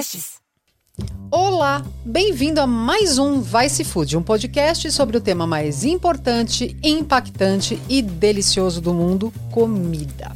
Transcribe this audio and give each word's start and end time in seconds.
podcasts. 0.00 0.40
Olá, 1.30 1.84
bem-vindo 2.04 2.60
a 2.60 2.66
mais 2.66 3.18
um 3.18 3.40
Vice 3.40 3.84
Food, 3.84 4.16
um 4.16 4.22
podcast 4.22 4.90
sobre 4.90 5.16
o 5.16 5.20
tema 5.20 5.46
mais 5.46 5.84
importante, 5.84 6.76
impactante 6.82 7.80
e 7.88 8.00
delicioso 8.00 8.80
do 8.80 8.94
mundo: 8.94 9.32
comida. 9.52 10.32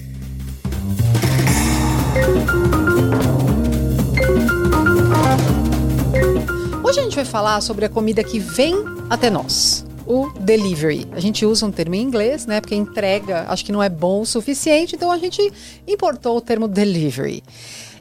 Hoje 6.82 7.00
a 7.00 7.02
gente 7.02 7.16
vai 7.16 7.24
falar 7.24 7.60
sobre 7.62 7.86
a 7.86 7.88
comida 7.88 8.22
que 8.22 8.38
vem 8.38 8.74
até 9.08 9.30
nós 9.30 9.86
o 10.06 10.28
delivery. 10.38 11.06
A 11.12 11.20
gente 11.20 11.46
usa 11.46 11.64
um 11.64 11.72
termo 11.72 11.94
em 11.94 12.02
inglês, 12.02 12.44
né? 12.44 12.60
Porque 12.60 12.74
entrega 12.74 13.46
acho 13.48 13.64
que 13.64 13.72
não 13.72 13.82
é 13.82 13.88
bom 13.88 14.20
o 14.20 14.26
suficiente, 14.26 14.94
então 14.94 15.10
a 15.10 15.16
gente 15.16 15.40
importou 15.86 16.36
o 16.36 16.40
termo 16.40 16.68
delivery. 16.68 17.42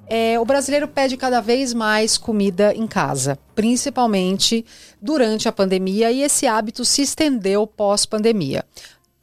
É, 0.08 0.40
o 0.40 0.46
brasileiro 0.46 0.88
pede 0.88 1.16
cada 1.16 1.40
vez 1.40 1.74
mais 1.74 2.18
comida 2.18 2.74
em 2.76 2.86
casa, 2.86 3.40
principalmente 3.56 4.66
durante 5.02 5.48
a 5.48 5.52
pandemia, 5.52 6.12
e 6.12 6.22
esse 6.22 6.46
hábito 6.46 6.84
se 6.84 7.02
estendeu 7.02 7.66
pós-pandemia. 7.66 8.66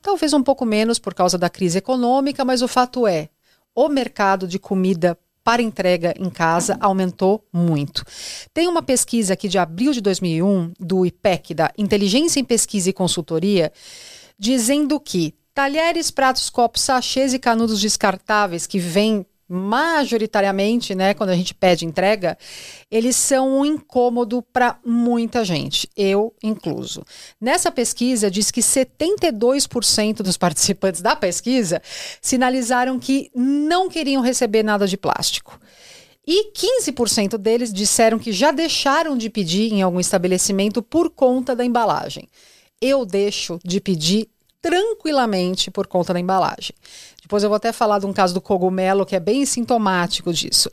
Talvez 0.02 0.32
um 0.32 0.42
pouco 0.42 0.64
menos 0.64 0.98
por 0.98 1.14
causa 1.14 1.36
da 1.36 1.50
crise 1.50 1.78
econômica, 1.78 2.44
mas 2.44 2.62
o 2.62 2.68
fato 2.68 3.06
é: 3.06 3.28
o 3.74 3.88
mercado 3.88 4.48
de 4.48 4.58
comida 4.58 5.16
para 5.44 5.62
entrega 5.62 6.14
em 6.18 6.30
casa 6.30 6.76
aumentou 6.80 7.44
muito. 7.52 8.04
Tem 8.52 8.68
uma 8.68 8.82
pesquisa 8.82 9.34
aqui 9.34 9.48
de 9.48 9.58
abril 9.58 9.92
de 9.92 10.00
2001 10.00 10.72
do 10.78 11.04
IPEC, 11.04 11.54
da 11.54 11.72
Inteligência 11.76 12.40
em 12.40 12.44
Pesquisa 12.44 12.90
e 12.90 12.92
Consultoria, 12.92 13.72
dizendo 14.38 14.98
que 15.00 15.34
talheres, 15.54 16.10
pratos, 16.10 16.48
copos, 16.48 16.82
sachês 16.82 17.34
e 17.34 17.38
canudos 17.38 17.80
descartáveis 17.80 18.66
que 18.66 18.78
vêm 18.78 19.26
majoritariamente, 19.52 20.94
né, 20.94 21.12
quando 21.12 21.30
a 21.30 21.34
gente 21.34 21.52
pede 21.52 21.84
entrega, 21.84 22.38
eles 22.88 23.16
são 23.16 23.58
um 23.58 23.66
incômodo 23.66 24.40
para 24.42 24.78
muita 24.86 25.44
gente, 25.44 25.88
eu 25.96 26.32
incluso. 26.40 27.02
Nessa 27.40 27.72
pesquisa 27.72 28.30
diz 28.30 28.52
que 28.52 28.60
72% 28.60 30.22
dos 30.22 30.36
participantes 30.36 31.02
da 31.02 31.16
pesquisa 31.16 31.82
sinalizaram 32.22 32.96
que 33.00 33.28
não 33.34 33.88
queriam 33.88 34.22
receber 34.22 34.62
nada 34.62 34.86
de 34.86 34.96
plástico. 34.96 35.58
E 36.24 36.52
15% 36.52 37.36
deles 37.36 37.72
disseram 37.72 38.16
que 38.16 38.30
já 38.30 38.52
deixaram 38.52 39.18
de 39.18 39.28
pedir 39.28 39.72
em 39.72 39.82
algum 39.82 39.98
estabelecimento 39.98 40.80
por 40.80 41.10
conta 41.10 41.56
da 41.56 41.64
embalagem. 41.64 42.28
Eu 42.80 43.04
deixo 43.04 43.58
de 43.64 43.80
pedir 43.80 44.28
tranquilamente 44.62 45.70
por 45.70 45.86
conta 45.86 46.12
da 46.12 46.20
embalagem. 46.20 46.74
Depois 47.30 47.44
eu 47.44 47.48
vou 47.48 47.58
até 47.58 47.70
falar 47.72 48.00
de 48.00 48.06
um 48.06 48.12
caso 48.12 48.34
do 48.34 48.40
cogumelo 48.40 49.06
que 49.06 49.14
é 49.14 49.20
bem 49.20 49.46
sintomático 49.46 50.32
disso. 50.32 50.68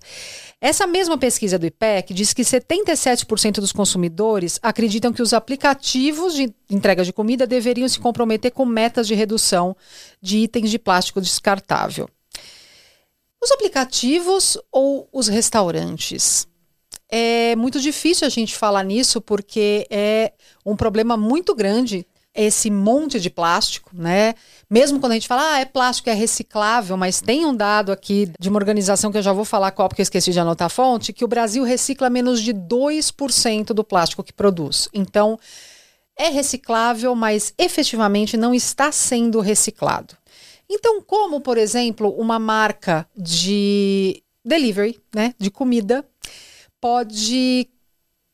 Essa 0.60 0.88
mesma 0.88 1.16
pesquisa 1.16 1.60
do 1.60 1.68
IPEC 1.68 2.16
diz 2.16 2.34
que 2.34 2.42
77% 2.42 3.58
dos 3.58 3.72
consumidores 3.72 4.60
acreditam 4.64 5.14
que 5.14 5.22
os 5.22 5.34
aplicativos 5.34 6.34
de 6.34 6.52
entrega 6.68 7.04
de 7.04 7.14
comida 7.14 7.46
deveriam 7.46 7.88
se 7.88 8.00
comprometer 8.00 8.50
com 8.50 8.66
metas 8.66 9.06
de 9.06 9.14
redução 9.14 9.78
de 10.20 10.40
itens 10.40 10.72
de 10.72 10.80
plástico 10.80 11.22
descartável. 11.22 12.10
Os 13.40 13.52
aplicativos 13.52 14.58
ou 14.72 15.08
os 15.14 15.28
restaurantes? 15.28 16.48
É 17.08 17.56
muito 17.56 17.80
difícil 17.80 18.26
a 18.26 18.32
gente 18.32 18.56
falar 18.56 18.84
nisso 18.84 19.22
porque 19.22 19.86
é 19.92 20.34
um 20.66 20.76
problema 20.76 21.16
muito 21.16 21.54
grande 21.54 22.04
esse 22.38 22.70
monte 22.70 23.20
de 23.20 23.32
plástico, 23.32 23.90
né? 23.94 24.36
Mesmo 24.70 25.00
quando 25.00 25.14
a 25.14 25.16
gente 25.16 25.28
fala, 25.28 25.56
ah, 25.56 25.60
é 25.60 25.66
plástico, 25.66 26.10
é 26.10 26.14
reciclável, 26.14 26.96
mas 26.96 27.20
tem 27.20 27.46
um 27.46 27.56
dado 27.56 27.92
aqui 27.92 28.32
de 28.40 28.48
uma 28.48 28.60
organização 28.60 29.12
que 29.12 29.18
eu 29.18 29.24
já 29.24 29.34
vou 29.34 29.44
falar 29.44 29.72
qual, 29.72 29.90
porque 29.90 30.02
eu 30.02 30.04
esqueci 30.04 30.32
de 30.32 30.40
anotar 30.40 30.68
a 30.68 30.70
fonte, 30.70 31.12
que 31.12 31.26
o 31.26 31.28
Brasil 31.28 31.64
recicla 31.64 32.10
menos 32.10 32.42
de 32.42 32.54
2% 32.54 33.74
do 33.74 33.84
plástico 33.84 34.24
que 34.24 34.32
produz. 34.32 34.88
Então, 34.94 35.40
é 36.18 36.30
reciclável, 36.30 37.16
mas 37.16 37.54
efetivamente 37.58 38.38
não 38.38 38.54
está 38.54 38.92
sendo 38.92 39.40
reciclado. 39.40 40.16
Então, 40.70 41.02
como, 41.02 41.42
por 41.42 41.58
exemplo, 41.58 42.10
uma 42.20 42.38
marca 42.38 43.08
de 43.16 44.22
delivery, 44.46 45.00
né, 45.16 45.34
de 45.40 45.50
comida, 45.50 46.06
pode 46.80 47.68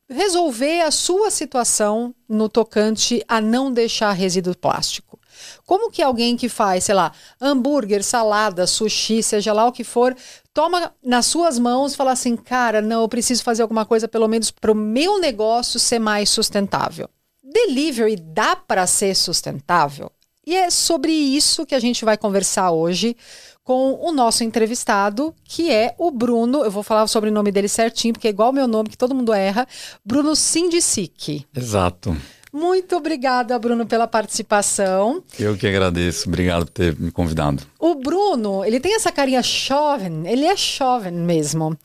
resolver 0.09 0.81
a 0.81 0.91
sua 0.91 1.31
situação 1.31 2.14
no 2.28 2.50
tocante 2.50 3.24
a 3.28 3.40
não 3.40 3.72
deixar 3.72 4.12
resíduo 4.12 4.56
plástico. 4.56 5.19
Como 5.66 5.90
que 5.90 6.02
alguém 6.02 6.38
que 6.38 6.47
faz, 6.47 6.86
sei 6.86 6.96
lá, 6.96 7.12
hambúrguer, 7.41 8.03
salada, 8.03 8.68
sushi, 8.68 9.24
seja 9.24 9.53
lá 9.53 9.68
o 9.68 9.72
que 9.72 9.84
for, 9.84 10.16
toma 10.53 10.94
nas 11.03 11.25
suas 11.25 11.58
mãos 11.58 11.94
e 11.94 11.97
fala 11.97 12.12
assim, 12.12 12.36
cara, 12.36 12.81
não, 12.81 13.02
eu 13.02 13.08
preciso 13.08 13.44
fazer 13.44 13.62
alguma 13.62 13.86
coisa 13.86 14.08
pelo 14.08 14.28
menos 14.28 14.52
para 14.52 14.72
o 14.72 14.75
meu 14.75 15.19
negócio 15.19 15.80
ser 15.80 16.00
mais 16.00 16.30
sustentável. 16.30 17.09
Delivery 17.44 18.16
dá 18.16 18.56
para 18.56 18.86
ser 18.88 19.16
sustentável? 19.16 20.12
E 20.46 20.56
é 20.56 20.69
sobre 20.69 21.12
isso 21.12 21.66
que 21.66 21.75
a 21.75 21.80
gente 21.80 22.03
vai 22.03 22.18
conversar 22.18 22.72
hoje 22.72 23.16
com 23.63 24.00
o 24.01 24.12
nosso 24.12 24.44
entrevistado, 24.44 25.34
que 25.44 25.72
é 25.72 25.96
o 25.97 26.12
Bruno. 26.12 26.63
Eu 26.63 26.72
vou 26.72 26.84
falar 26.84 27.07
sobre 27.07 27.29
o 27.29 27.34
nome 27.34 27.51
dele 27.51 27.68
certinho, 27.68 28.13
porque 28.13 28.28
é 28.28 28.31
igual 28.31 28.50
o 28.50 28.53
meu 28.53 28.68
nome, 28.68 28.90
que 28.90 28.97
todo 28.97 29.16
mundo 29.16 29.34
erra. 29.34 29.68
Bruno 30.06 30.35
Sindicic. 30.35 31.46
Exato. 31.56 32.16
Muito 32.51 32.96
obrigada, 32.96 33.57
Bruno, 33.57 33.84
pela 33.84 34.07
participação. 34.07 35.24
Eu 35.40 35.57
que 35.57 35.66
agradeço. 35.66 36.29
Obrigado 36.29 36.66
por 36.66 36.72
ter 36.72 36.96
me 37.00 37.09
convidado. 37.09 37.63
O 37.79 37.96
Bruno, 37.96 38.63
ele 38.63 38.79
tem 38.79 38.94
essa 38.96 39.12
carinha 39.12 39.41
jovem, 39.41 40.22
ele 40.28 40.45
é 40.45 40.56
jovem 40.56 41.13
mesmo. 41.13 41.75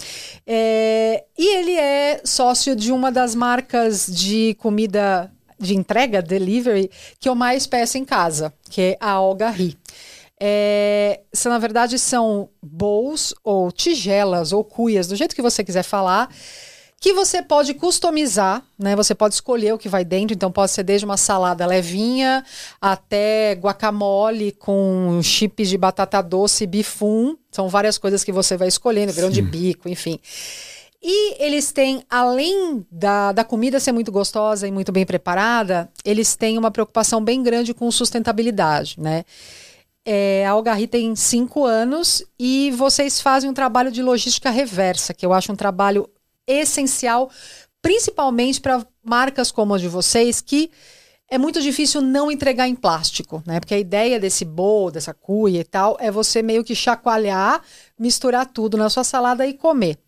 É, 0.46 1.24
e 1.38 1.56
ele 1.56 1.72
é 1.72 2.20
sócio 2.22 2.76
de 2.76 2.92
uma 2.92 3.10
das 3.10 3.34
marcas 3.34 4.06
de 4.06 4.54
comida 4.58 5.32
de 5.58 5.74
entrega, 5.74 6.20
delivery, 6.20 6.90
que 7.18 7.28
eu 7.28 7.34
mais 7.34 7.66
peço 7.66 7.96
em 7.98 8.04
casa, 8.04 8.52
que 8.70 8.80
é 8.80 8.96
a 9.00 9.12
Algarri. 9.12 9.76
É, 10.40 11.20
são, 11.32 11.50
na 11.50 11.58
verdade, 11.58 11.98
são 11.98 12.48
bowls 12.62 13.34
ou 13.42 13.72
tigelas 13.72 14.52
ou 14.52 14.62
cuias, 14.62 15.08
do 15.08 15.16
jeito 15.16 15.34
que 15.34 15.42
você 15.42 15.64
quiser 15.64 15.82
falar, 15.82 16.28
que 17.00 17.12
você 17.12 17.42
pode 17.42 17.74
customizar, 17.74 18.62
né? 18.78 18.96
Você 18.96 19.14
pode 19.14 19.34
escolher 19.34 19.72
o 19.72 19.78
que 19.78 19.88
vai 19.88 20.04
dentro, 20.04 20.34
então 20.34 20.50
pode 20.50 20.72
ser 20.72 20.82
desde 20.82 21.04
uma 21.04 21.16
salada 21.16 21.64
levinha 21.64 22.44
até 22.80 23.52
guacamole 23.52 24.52
com 24.52 25.20
chips 25.22 25.68
de 25.68 25.78
batata 25.78 26.20
doce, 26.20 26.66
bifum. 26.66 27.36
São 27.52 27.68
várias 27.68 27.98
coisas 27.98 28.24
que 28.24 28.32
você 28.32 28.56
vai 28.56 28.68
escolhendo, 28.68 29.12
grão 29.12 29.30
de 29.30 29.40
bico, 29.40 29.88
enfim. 29.88 30.18
E 31.00 31.40
eles 31.42 31.70
têm, 31.70 32.02
além 32.10 32.84
da, 32.90 33.30
da 33.30 33.44
comida 33.44 33.78
ser 33.78 33.92
muito 33.92 34.10
gostosa 34.10 34.66
e 34.66 34.72
muito 34.72 34.90
bem 34.90 35.06
preparada, 35.06 35.88
eles 36.04 36.34
têm 36.34 36.58
uma 36.58 36.72
preocupação 36.72 37.22
bem 37.22 37.40
grande 37.40 37.72
com 37.72 37.88
sustentabilidade, 37.92 38.96
né? 38.98 39.24
É, 40.10 40.46
a 40.46 40.52
Algarri 40.52 40.86
tem 40.86 41.14
cinco 41.14 41.66
anos 41.66 42.24
e 42.38 42.70
vocês 42.70 43.20
fazem 43.20 43.50
um 43.50 43.52
trabalho 43.52 43.92
de 43.92 44.02
logística 44.02 44.48
reversa, 44.48 45.12
que 45.12 45.26
eu 45.26 45.34
acho 45.34 45.52
um 45.52 45.54
trabalho 45.54 46.08
essencial, 46.46 47.30
principalmente 47.82 48.58
para 48.58 48.86
marcas 49.04 49.52
como 49.52 49.74
a 49.74 49.78
de 49.78 49.86
vocês, 49.86 50.40
que 50.40 50.70
é 51.30 51.36
muito 51.36 51.60
difícil 51.60 52.00
não 52.00 52.30
entregar 52.30 52.66
em 52.66 52.74
plástico, 52.74 53.42
né? 53.44 53.60
Porque 53.60 53.74
a 53.74 53.78
ideia 53.78 54.18
desse 54.18 54.46
bowl, 54.46 54.90
dessa 54.90 55.12
cuia 55.12 55.60
e 55.60 55.64
tal, 55.64 55.94
é 56.00 56.10
você 56.10 56.40
meio 56.40 56.64
que 56.64 56.74
chacoalhar, 56.74 57.60
misturar 57.98 58.46
tudo 58.46 58.78
na 58.78 58.88
sua 58.88 59.04
salada 59.04 59.46
e 59.46 59.52
comer. 59.52 59.98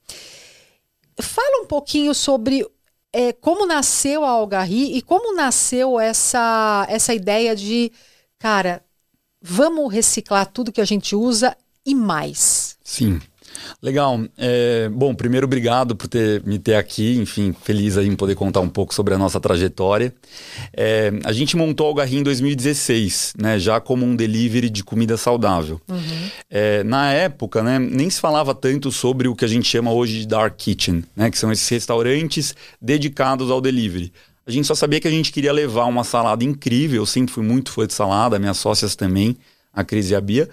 Fala 1.21 1.63
um 1.63 1.67
pouquinho 1.67 2.15
sobre 2.15 2.67
é, 3.13 3.35
como 3.35 3.67
nasceu 3.67 4.25
a 4.25 4.31
Algarri 4.31 4.97
e 4.97 5.03
como 5.03 5.37
nasceu 5.37 6.01
essa, 6.01 6.87
essa 6.89 7.13
ideia 7.13 7.55
de, 7.55 7.93
cara, 8.39 8.83
vamos 9.41 9.93
reciclar 9.93 10.47
tudo 10.47 10.73
que 10.73 10.81
a 10.81 10.85
gente 10.85 11.15
usa 11.15 11.57
e 11.85 11.95
mais. 11.95 12.77
Sim. 12.85 13.21
Legal. 13.83 14.21
É, 14.37 14.89
bom, 14.89 15.15
primeiro, 15.15 15.47
obrigado 15.47 15.97
por 15.97 16.09
ter, 16.09 16.43
me 16.45 16.59
ter 16.59 16.75
aqui. 16.75 17.17
Enfim, 17.17 17.55
feliz 17.63 17.97
aí 17.97 18.07
em 18.07 18.17
poder 18.17 18.35
contar 18.35 18.61
um 18.61 18.69
pouco 18.69 18.95
sobre 18.95 19.15
a 19.15 19.19
nossa 19.19 19.41
trajetória. 19.41 20.15
É, 20.73 21.13
a 21.25 21.33
gente 21.33 21.57
montou 21.57 21.87
o 21.87 21.89
Algarri 21.91 22.19
em 22.19 22.23
2016, 22.23 23.35
né, 23.39 23.59
já 23.59 23.81
como 23.81 24.05
um 24.05 24.15
delivery 24.15 24.71
de 24.71 24.85
comida 24.85 25.17
saudável. 25.17 25.81
Uhum. 25.89 26.31
É, 26.49 26.85
na 26.85 27.13
época, 27.13 27.63
né, 27.63 27.79
nem 27.79 28.09
se 28.11 28.21
falava 28.21 28.55
tanto 28.55 28.93
sobre 28.93 29.29
o 29.29 29.35
que 29.35 29.45
a 29.45 29.49
gente 29.49 29.69
chama 29.69 29.93
hoje 29.93 30.21
de 30.21 30.27
dark 30.27 30.57
kitchen, 30.57 31.05
né, 31.17 31.31
que 31.31 31.39
são 31.39 31.51
esses 31.51 31.69
restaurantes 31.69 32.55
dedicados 32.81 33.51
ao 33.51 33.61
delivery. 33.61 34.13
A 34.51 34.53
gente 34.53 34.67
só 34.67 34.75
sabia 34.75 34.99
que 34.99 35.07
a 35.07 35.11
gente 35.13 35.31
queria 35.31 35.53
levar 35.53 35.85
uma 35.85 36.03
salada 36.03 36.43
incrível. 36.43 37.03
Eu 37.03 37.07
sempre 37.07 37.33
fui 37.33 37.45
muito 37.45 37.71
fã 37.71 37.87
de 37.87 37.95
salada, 37.95 38.37
minhas 38.37 38.59
sócias 38.59 38.97
também, 38.97 39.37
a 39.73 39.85
Cris 39.85 40.11
e 40.11 40.15
a 40.17 40.21
Bia. 40.21 40.49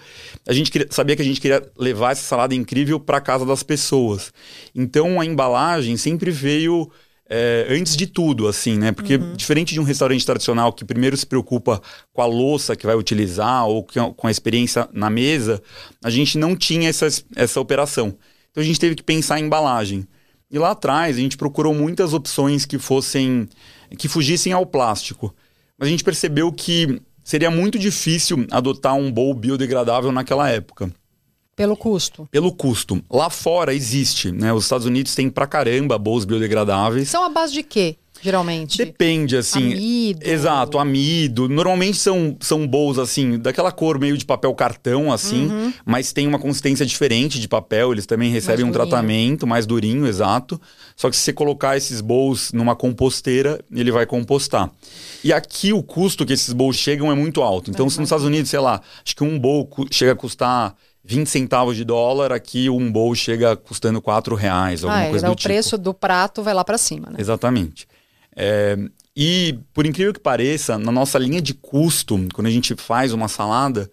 A 0.46 0.52
gente 0.52 0.70
queria, 0.70 0.86
sabia 0.88 1.16
que 1.16 1.22
a 1.22 1.24
gente 1.24 1.40
queria 1.40 1.60
levar 1.76 2.12
essa 2.12 2.22
salada 2.22 2.54
incrível 2.54 3.00
para 3.00 3.20
casa 3.20 3.44
das 3.44 3.64
pessoas. 3.64 4.32
Então 4.72 5.20
a 5.20 5.26
embalagem 5.26 5.96
sempre 5.96 6.30
veio 6.30 6.88
é, 7.28 7.66
antes 7.70 7.96
de 7.96 8.06
tudo, 8.06 8.46
assim, 8.46 8.78
né? 8.78 8.92
Porque 8.92 9.16
uhum. 9.16 9.32
diferente 9.34 9.74
de 9.74 9.80
um 9.80 9.82
restaurante 9.82 10.24
tradicional 10.24 10.72
que 10.72 10.84
primeiro 10.84 11.16
se 11.16 11.26
preocupa 11.26 11.82
com 12.12 12.22
a 12.22 12.26
louça 12.26 12.76
que 12.76 12.86
vai 12.86 12.94
utilizar 12.94 13.66
ou 13.66 13.84
com 14.16 14.28
a 14.28 14.30
experiência 14.30 14.88
na 14.92 15.10
mesa, 15.10 15.60
a 16.04 16.08
gente 16.08 16.38
não 16.38 16.54
tinha 16.54 16.88
essa, 16.88 17.08
essa 17.34 17.60
operação. 17.60 18.16
Então 18.52 18.62
a 18.62 18.64
gente 18.64 18.78
teve 18.78 18.94
que 18.94 19.02
pensar 19.02 19.40
em 19.40 19.46
embalagem. 19.46 20.06
E 20.48 20.56
lá 20.56 20.70
atrás 20.70 21.16
a 21.16 21.20
gente 21.20 21.36
procurou 21.36 21.74
muitas 21.74 22.14
opções 22.14 22.64
que 22.64 22.78
fossem 22.78 23.48
que 23.96 24.08
fugissem 24.08 24.52
ao 24.52 24.66
plástico. 24.66 25.34
Mas 25.78 25.88
a 25.88 25.90
gente 25.90 26.04
percebeu 26.04 26.52
que 26.52 27.00
seria 27.22 27.50
muito 27.50 27.78
difícil 27.78 28.46
adotar 28.50 28.94
um 28.94 29.12
bowl 29.12 29.32
biodegradável 29.34 30.10
naquela 30.10 30.48
época. 30.50 30.92
Pelo 31.54 31.76
custo. 31.76 32.28
Pelo 32.30 32.52
custo. 32.52 33.02
Lá 33.10 33.28
fora 33.28 33.74
existe, 33.74 34.30
né? 34.30 34.52
Os 34.52 34.64
Estados 34.64 34.86
Unidos 34.86 35.14
têm 35.14 35.28
pra 35.28 35.46
caramba 35.46 35.98
bowls 35.98 36.24
biodegradáveis. 36.24 37.08
São 37.08 37.24
a 37.24 37.28
base 37.28 37.52
de 37.52 37.64
quê? 37.64 37.96
Geralmente? 38.22 38.78
Depende, 38.78 39.36
assim. 39.36 39.72
Amido. 39.72 40.28
Exato, 40.28 40.78
amido. 40.78 41.48
Normalmente 41.48 41.98
são, 41.98 42.36
são 42.40 42.66
bowls, 42.66 42.98
assim, 42.98 43.38
daquela 43.38 43.72
cor 43.72 43.98
meio 43.98 44.16
de 44.16 44.24
papel 44.24 44.54
cartão, 44.54 45.12
assim, 45.12 45.46
uhum. 45.46 45.72
mas 45.84 46.12
tem 46.12 46.26
uma 46.26 46.38
consistência 46.38 46.84
diferente 46.84 47.40
de 47.40 47.48
papel. 47.48 47.92
Eles 47.92 48.06
também 48.06 48.30
recebem 48.30 48.64
mais 48.64 48.68
um 48.68 48.72
durinho. 48.72 48.90
tratamento 48.90 49.46
mais 49.46 49.66
durinho, 49.66 50.06
exato. 50.06 50.60
Só 50.96 51.08
que 51.10 51.16
se 51.16 51.22
você 51.22 51.32
colocar 51.32 51.76
esses 51.76 52.00
bowls 52.00 52.52
numa 52.52 52.74
composteira, 52.74 53.60
ele 53.72 53.90
vai 53.90 54.06
compostar. 54.06 54.70
E 55.22 55.32
aqui 55.32 55.72
o 55.72 55.82
custo 55.82 56.24
que 56.24 56.32
esses 56.32 56.52
bowls 56.52 56.76
chegam 56.76 57.10
é 57.10 57.14
muito 57.14 57.42
alto. 57.42 57.70
Então, 57.70 57.86
é, 57.86 57.90
se 57.90 57.98
nos 57.98 58.06
Estados 58.06 58.24
Unidos, 58.24 58.50
sei 58.50 58.60
lá, 58.60 58.80
acho 59.04 59.16
que 59.16 59.24
um 59.24 59.38
bowl 59.38 59.68
chega 59.90 60.12
a 60.12 60.16
custar 60.16 60.74
20 61.08 61.26
centavos 61.26 61.74
de 61.74 61.84
dólar, 61.84 62.32
aqui 62.32 62.68
um 62.68 62.92
bowl 62.92 63.14
chega 63.14 63.56
custando 63.56 64.00
4 64.02 64.34
reais, 64.34 64.84
alguma 64.84 65.06
ah, 65.06 65.08
coisa 65.08 65.24
é, 65.24 65.28
do 65.28 65.32
o 65.32 65.34
tipo. 65.34 65.48
O 65.48 65.50
preço 65.50 65.78
do 65.78 65.94
prato 65.94 66.42
vai 66.42 66.52
lá 66.52 66.62
para 66.62 66.76
cima, 66.76 67.08
né? 67.08 67.16
Exatamente. 67.18 67.87
É, 68.40 68.78
e, 69.16 69.58
por 69.74 69.84
incrível 69.84 70.12
que 70.12 70.20
pareça, 70.20 70.78
na 70.78 70.92
nossa 70.92 71.18
linha 71.18 71.42
de 71.42 71.52
custo, 71.52 72.16
quando 72.32 72.46
a 72.46 72.50
gente 72.50 72.76
faz 72.76 73.12
uma 73.12 73.26
salada, 73.26 73.90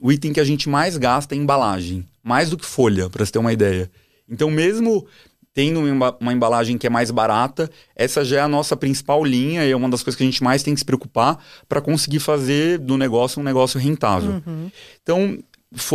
o 0.00 0.12
item 0.12 0.32
que 0.32 0.38
a 0.38 0.44
gente 0.44 0.68
mais 0.68 0.96
gasta 0.96 1.34
é 1.34 1.38
embalagem. 1.38 2.06
Mais 2.22 2.50
do 2.50 2.56
que 2.56 2.64
folha, 2.64 3.10
para 3.10 3.26
você 3.26 3.32
ter 3.32 3.40
uma 3.40 3.52
ideia. 3.52 3.90
Então, 4.28 4.48
mesmo 4.48 5.04
tendo 5.52 5.80
uma 6.20 6.32
embalagem 6.32 6.78
que 6.78 6.86
é 6.86 6.90
mais 6.90 7.10
barata, 7.10 7.68
essa 7.96 8.24
já 8.24 8.36
é 8.36 8.40
a 8.40 8.48
nossa 8.48 8.76
principal 8.76 9.24
linha 9.24 9.66
e 9.66 9.72
é 9.72 9.76
uma 9.76 9.88
das 9.88 10.04
coisas 10.04 10.16
que 10.16 10.22
a 10.22 10.26
gente 10.26 10.44
mais 10.44 10.62
tem 10.62 10.72
que 10.72 10.80
se 10.80 10.86
preocupar 10.86 11.44
para 11.68 11.80
conseguir 11.80 12.20
fazer 12.20 12.78
do 12.78 12.96
negócio 12.96 13.40
um 13.40 13.44
negócio 13.44 13.80
rentável. 13.80 14.40
Uhum. 14.46 14.70
Então, 15.02 15.38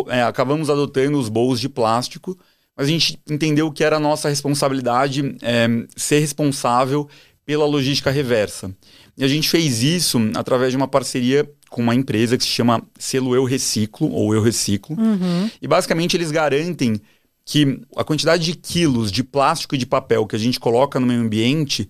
é, 0.09 0.23
acabamos 0.23 0.69
adotando 0.69 1.17
os 1.17 1.29
bowls 1.29 1.61
de 1.61 1.69
plástico, 1.69 2.37
mas 2.75 2.87
a 2.87 2.89
gente 2.89 3.17
entendeu 3.29 3.71
que 3.71 3.85
era 3.85 3.95
a 3.95 3.99
nossa 3.99 4.27
responsabilidade 4.27 5.37
é, 5.41 5.67
ser 5.95 6.19
responsável 6.19 7.07
pela 7.45 7.65
logística 7.65 8.09
reversa. 8.09 8.73
E 9.17 9.23
a 9.23 9.27
gente 9.27 9.49
fez 9.49 9.83
isso 9.83 10.19
através 10.35 10.71
de 10.71 10.77
uma 10.77 10.87
parceria 10.87 11.49
com 11.69 11.81
uma 11.81 11.95
empresa 11.95 12.37
que 12.37 12.43
se 12.43 12.49
chama 12.49 12.83
Selo 12.97 13.35
Eu 13.35 13.43
Reciclo, 13.43 14.11
ou 14.11 14.33
Eu 14.33 14.41
Reciclo. 14.41 14.97
Uhum. 14.99 15.49
E 15.61 15.67
basicamente 15.67 16.17
eles 16.17 16.31
garantem 16.31 16.99
que 17.45 17.79
a 17.95 18.03
quantidade 18.03 18.43
de 18.43 18.55
quilos 18.55 19.11
de 19.11 19.23
plástico 19.23 19.75
e 19.75 19.77
de 19.77 19.85
papel 19.85 20.25
que 20.25 20.35
a 20.35 20.39
gente 20.39 20.59
coloca 20.59 20.99
no 20.99 21.05
meio 21.05 21.21
ambiente, 21.21 21.87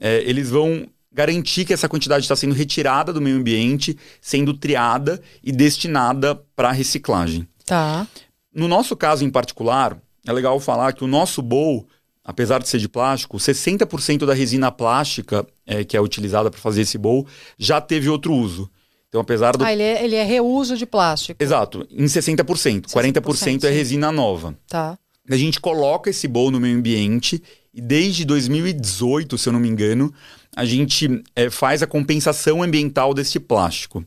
é, 0.00 0.22
eles 0.22 0.48
vão 0.48 0.86
garantir 1.12 1.64
que 1.64 1.72
essa 1.72 1.88
quantidade 1.88 2.24
está 2.24 2.34
sendo 2.34 2.54
retirada 2.54 3.12
do 3.12 3.20
meio 3.20 3.36
ambiente, 3.36 3.96
sendo 4.20 4.54
triada 4.54 5.20
e 5.42 5.52
destinada 5.52 6.34
para 6.56 6.72
reciclagem. 6.72 7.46
Tá. 7.64 8.06
No 8.52 8.66
nosso 8.66 8.96
caso 8.96 9.24
em 9.24 9.30
particular, 9.30 9.96
é 10.26 10.32
legal 10.32 10.58
falar 10.58 10.92
que 10.92 11.04
o 11.04 11.08
nosso 11.08 11.42
bowl 11.42 11.86
apesar 12.24 12.60
de 12.60 12.68
ser 12.68 12.78
de 12.78 12.88
plástico, 12.88 13.36
60% 13.36 14.24
da 14.24 14.32
resina 14.32 14.72
plástica 14.72 15.46
é, 15.66 15.84
que 15.84 15.96
é 15.96 16.00
utilizada 16.00 16.50
para 16.50 16.58
fazer 16.58 16.82
esse 16.82 16.96
bowl 16.96 17.26
já 17.58 17.80
teve 17.80 18.08
outro 18.08 18.32
uso. 18.32 18.70
Então, 19.08 19.20
apesar 19.20 19.56
do. 19.56 19.64
Ah, 19.64 19.72
ele 19.72 19.82
é, 19.82 20.04
ele 20.04 20.16
é 20.16 20.24
reuso 20.24 20.76
de 20.76 20.86
plástico. 20.86 21.40
Exato, 21.42 21.86
em 21.90 22.04
60%. 22.04 22.86
60% 22.86 22.86
40% 22.86 23.64
é 23.64 23.70
resina 23.70 24.10
nova. 24.10 24.56
Tá. 24.66 24.98
A 25.30 25.36
gente 25.36 25.60
coloca 25.60 26.10
esse 26.10 26.26
bowl 26.26 26.50
no 26.50 26.58
meio 26.58 26.76
ambiente 26.76 27.42
e 27.72 27.80
desde 27.80 28.24
2018, 28.24 29.38
se 29.38 29.48
eu 29.48 29.52
não 29.52 29.60
me 29.60 29.68
engano, 29.68 30.12
a 30.54 30.64
gente 30.64 31.22
é, 31.34 31.48
faz 31.48 31.82
a 31.82 31.86
compensação 31.86 32.62
ambiental 32.62 33.14
desse 33.14 33.38
plástico. 33.38 34.04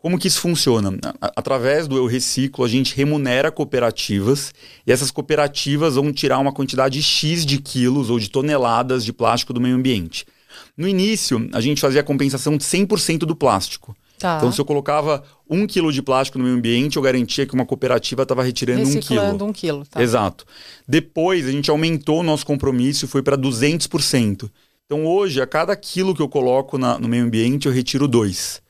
Como 0.00 0.18
que 0.18 0.28
isso 0.28 0.40
funciona? 0.40 0.96
Através 1.20 1.86
do 1.86 1.94
Eu 1.94 2.06
Reciclo, 2.06 2.64
a 2.64 2.68
gente 2.68 2.96
remunera 2.96 3.52
cooperativas 3.52 4.52
e 4.86 4.90
essas 4.90 5.10
cooperativas 5.10 5.96
vão 5.96 6.10
tirar 6.10 6.38
uma 6.38 6.52
quantidade 6.52 7.02
X 7.02 7.44
de 7.44 7.58
quilos 7.58 8.08
ou 8.08 8.18
de 8.18 8.30
toneladas 8.30 9.04
de 9.04 9.12
plástico 9.12 9.52
do 9.52 9.60
meio 9.60 9.76
ambiente. 9.76 10.24
No 10.74 10.88
início, 10.88 11.46
a 11.52 11.60
gente 11.60 11.82
fazia 11.82 12.00
a 12.00 12.04
compensação 12.04 12.56
de 12.56 12.64
100% 12.64 13.18
do 13.18 13.36
plástico. 13.36 13.94
Tá. 14.18 14.38
Então, 14.38 14.50
se 14.50 14.58
eu 14.58 14.64
colocava 14.64 15.22
um 15.48 15.66
quilo 15.66 15.92
de 15.92 16.00
plástico 16.00 16.38
no 16.38 16.44
meio 16.44 16.56
ambiente, 16.56 16.96
eu 16.96 17.02
garantia 17.02 17.44
que 17.44 17.52
uma 17.54 17.66
cooperativa 17.66 18.22
estava 18.22 18.42
retirando 18.42 18.80
Reciclando 18.86 19.44
um 19.44 19.52
quilo. 19.52 19.76
um 19.76 19.82
quilo. 19.82 19.86
Tá. 19.86 20.02
Exato. 20.02 20.46
Depois, 20.88 21.46
a 21.46 21.50
gente 21.50 21.70
aumentou 21.70 22.20
o 22.20 22.22
nosso 22.22 22.46
compromisso 22.46 23.04
e 23.04 23.08
foi 23.08 23.22
para 23.22 23.36
200%. 23.36 24.50
Então, 24.86 25.04
hoje, 25.04 25.42
a 25.42 25.46
cada 25.46 25.76
quilo 25.76 26.14
que 26.14 26.22
eu 26.22 26.28
coloco 26.28 26.78
na, 26.78 26.98
no 26.98 27.06
meio 27.06 27.24
ambiente, 27.24 27.66
eu 27.66 27.72
retiro 27.72 28.08
dois. 28.08 28.62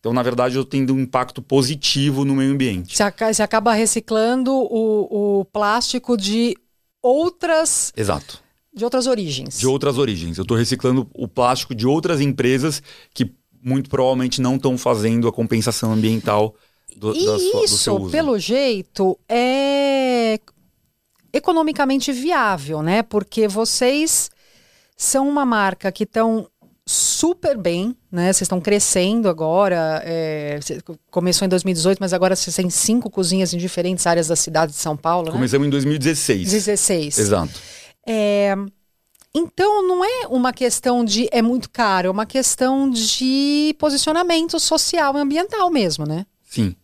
Então, 0.00 0.12
na 0.12 0.22
verdade, 0.22 0.56
eu 0.56 0.64
tenho 0.64 0.94
um 0.94 1.00
impacto 1.00 1.42
positivo 1.42 2.24
no 2.24 2.36
meio 2.36 2.52
ambiente. 2.52 2.96
Você 2.96 3.42
acaba 3.42 3.72
reciclando 3.72 4.52
o, 4.52 5.40
o 5.40 5.44
plástico 5.46 6.16
de 6.16 6.56
outras. 7.02 7.92
Exato. 7.96 8.40
De 8.72 8.84
outras 8.84 9.08
origens. 9.08 9.58
De 9.58 9.66
outras 9.66 9.98
origens. 9.98 10.38
Eu 10.38 10.42
estou 10.42 10.56
reciclando 10.56 11.08
o 11.14 11.26
plástico 11.26 11.74
de 11.74 11.86
outras 11.86 12.20
empresas 12.20 12.80
que 13.12 13.32
muito 13.60 13.90
provavelmente 13.90 14.40
não 14.40 14.54
estão 14.54 14.78
fazendo 14.78 15.26
a 15.26 15.32
compensação 15.32 15.92
ambiental 15.92 16.54
do, 16.96 17.12
e 17.14 17.26
da 17.26 17.38
sua, 17.38 17.64
isso, 17.64 17.74
do 17.74 17.78
seu 17.78 17.96
uso. 17.96 18.10
pelo 18.10 18.38
jeito, 18.38 19.18
é 19.28 20.38
economicamente 21.32 22.12
viável, 22.12 22.82
né? 22.82 23.02
Porque 23.02 23.48
vocês 23.48 24.30
são 24.96 25.28
uma 25.28 25.44
marca 25.44 25.90
que 25.92 26.04
estão 26.04 26.48
super 26.88 27.58
bem, 27.58 27.94
né? 28.10 28.32
Vocês 28.32 28.42
estão 28.42 28.60
crescendo 28.60 29.28
agora. 29.28 30.02
É, 30.04 30.58
começou 31.10 31.44
em 31.44 31.48
2018, 31.48 31.98
mas 32.00 32.14
agora 32.14 32.34
vocês 32.34 32.56
têm 32.56 32.70
cinco 32.70 33.10
cozinhas 33.10 33.52
em 33.52 33.58
diferentes 33.58 34.06
áreas 34.06 34.28
da 34.28 34.36
cidade 34.36 34.72
de 34.72 34.78
São 34.78 34.96
Paulo. 34.96 35.26
Né? 35.26 35.32
Começamos 35.32 35.66
em 35.66 35.70
2016. 35.70 36.50
16. 36.50 37.18
Exato. 37.18 37.60
É, 38.06 38.54
então 39.34 39.86
não 39.86 40.02
é 40.02 40.26
uma 40.28 40.50
questão 40.50 41.04
de 41.04 41.28
é 41.30 41.42
muito 41.42 41.68
caro, 41.68 42.08
é 42.08 42.10
uma 42.10 42.24
questão 42.24 42.88
de 42.90 43.76
posicionamento 43.78 44.58
social 44.58 45.14
e 45.18 45.20
ambiental 45.20 45.70
mesmo, 45.70 46.06
né? 46.06 46.24
Sim. 46.42 46.74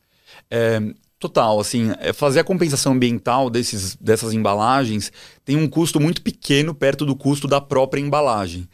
É, 0.51 0.83
total, 1.19 1.59
assim, 1.59 1.93
é, 1.99 2.13
fazer 2.13 2.41
a 2.41 2.45
compensação 2.45 2.93
ambiental 2.93 3.49
desses, 3.49 3.97
dessas 3.97 4.35
embalagens 4.35 5.11
tem 5.47 5.57
um 5.57 5.67
custo 5.67 5.99
muito 5.99 6.21
pequeno 6.21 6.75
perto 6.75 7.07
do 7.07 7.17
custo 7.17 7.49
da 7.49 7.61
própria 7.63 8.03
embalagem. 8.03 8.69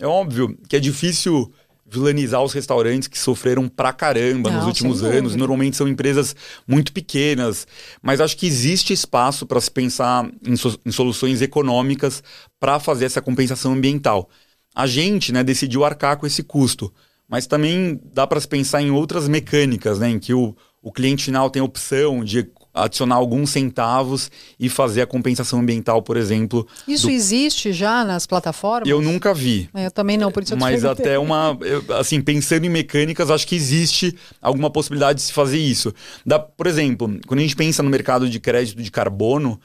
É 0.00 0.06
óbvio 0.06 0.56
que 0.68 0.76
é 0.76 0.80
difícil 0.80 1.52
vilanizar 1.92 2.42
os 2.42 2.54
restaurantes 2.54 3.06
que 3.06 3.18
sofreram 3.18 3.68
pra 3.68 3.92
caramba 3.92 4.50
Não, 4.50 4.58
nos 4.58 4.66
últimos 4.66 5.02
anos. 5.02 5.36
Normalmente 5.36 5.76
são 5.76 5.86
empresas 5.86 6.34
muito 6.66 6.92
pequenas, 6.92 7.66
mas 8.00 8.20
acho 8.20 8.36
que 8.36 8.46
existe 8.46 8.94
espaço 8.94 9.44
para 9.44 9.60
se 9.60 9.70
pensar 9.70 10.28
em, 10.46 10.56
so 10.56 10.78
em, 10.86 10.90
soluções 10.90 11.42
econômicas 11.42 12.22
para 12.58 12.80
fazer 12.80 13.04
essa 13.04 13.20
compensação 13.20 13.74
ambiental. 13.74 14.30
A 14.74 14.86
gente 14.86 15.32
né, 15.32 15.44
decidiu 15.44 15.84
arcar 15.84 16.16
com 16.16 16.26
esse 16.26 16.42
custo, 16.42 16.90
mas 17.28 17.46
também 17.46 18.00
dá 18.14 18.26
para 18.26 18.40
se 18.40 18.48
pensar 18.48 18.80
em 18.80 18.90
outras 18.90 19.28
mecânicas, 19.28 19.98
né, 19.98 20.08
em 20.08 20.18
que 20.18 20.32
o, 20.32 20.56
o 20.82 20.90
cliente 20.90 21.24
final 21.24 21.50
tem 21.50 21.60
a 21.60 21.64
opção 21.64 22.24
de 22.24 22.50
adicionar 22.74 23.16
alguns 23.16 23.50
centavos 23.50 24.30
e 24.58 24.68
fazer 24.68 25.02
a 25.02 25.06
compensação 25.06 25.60
ambiental, 25.60 26.02
por 26.02 26.16
exemplo. 26.16 26.66
Isso 26.88 27.06
do... 27.06 27.12
existe 27.12 27.72
já 27.72 28.04
nas 28.04 28.26
plataformas? 28.26 28.88
Eu 28.88 29.02
nunca 29.02 29.34
vi. 29.34 29.68
É, 29.74 29.86
eu 29.86 29.90
também 29.90 30.16
não, 30.16 30.30
por 30.30 30.42
isso 30.42 30.54
eu 30.54 30.58
Mas 30.58 30.84
até 30.84 31.18
uma, 31.18 31.58
assim, 31.98 32.20
pensando 32.20 32.64
em 32.64 32.70
mecânicas, 32.70 33.30
acho 33.30 33.46
que 33.46 33.54
existe 33.54 34.16
alguma 34.40 34.70
possibilidade 34.70 35.18
de 35.18 35.22
se 35.26 35.32
fazer 35.32 35.58
isso. 35.58 35.92
Da, 36.24 36.38
por 36.38 36.66
exemplo, 36.66 37.18
quando 37.26 37.40
a 37.40 37.42
gente 37.42 37.56
pensa 37.56 37.82
no 37.82 37.90
mercado 37.90 38.28
de 38.28 38.40
crédito 38.40 38.82
de 38.82 38.90
carbono, 38.90 39.60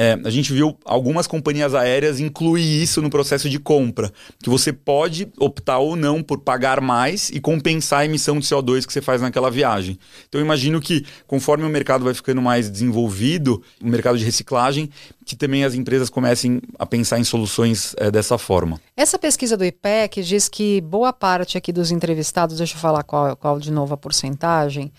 é, 0.00 0.16
a 0.24 0.30
gente 0.30 0.52
viu 0.52 0.78
algumas 0.84 1.26
companhias 1.26 1.74
aéreas 1.74 2.20
incluir 2.20 2.80
isso 2.80 3.02
no 3.02 3.10
processo 3.10 3.50
de 3.50 3.58
compra, 3.58 4.12
que 4.40 4.48
você 4.48 4.72
pode 4.72 5.26
optar 5.36 5.78
ou 5.78 5.96
não 5.96 6.22
por 6.22 6.38
pagar 6.38 6.80
mais 6.80 7.30
e 7.30 7.40
compensar 7.40 8.00
a 8.00 8.04
emissão 8.04 8.38
de 8.38 8.46
CO2 8.46 8.86
que 8.86 8.92
você 8.92 9.02
faz 9.02 9.20
naquela 9.20 9.50
viagem. 9.50 9.98
Então 10.28 10.40
eu 10.40 10.44
imagino 10.44 10.80
que 10.80 11.04
conforme 11.26 11.64
o 11.64 11.68
mercado 11.68 12.04
vai 12.04 12.14
ficando 12.14 12.40
mais 12.40 12.70
desenvolvido, 12.70 13.60
o 13.82 13.88
mercado 13.88 14.16
de 14.16 14.24
reciclagem, 14.24 14.88
que 15.26 15.34
também 15.34 15.64
as 15.64 15.74
empresas 15.74 16.08
comecem 16.08 16.62
a 16.78 16.86
pensar 16.86 17.18
em 17.18 17.24
soluções 17.24 17.96
é, 17.98 18.08
dessa 18.08 18.38
forma. 18.38 18.80
Essa 18.96 19.18
pesquisa 19.18 19.56
do 19.56 19.64
IPEC 19.64 20.22
diz 20.22 20.48
que 20.48 20.80
boa 20.80 21.12
parte 21.12 21.58
aqui 21.58 21.72
dos 21.72 21.90
entrevistados, 21.90 22.58
deixa 22.58 22.76
eu 22.76 22.80
falar 22.80 23.02
qual, 23.02 23.36
qual 23.36 23.58
de 23.58 23.72
novo 23.72 23.94
a 23.94 23.96
porcentagem, 23.96 24.92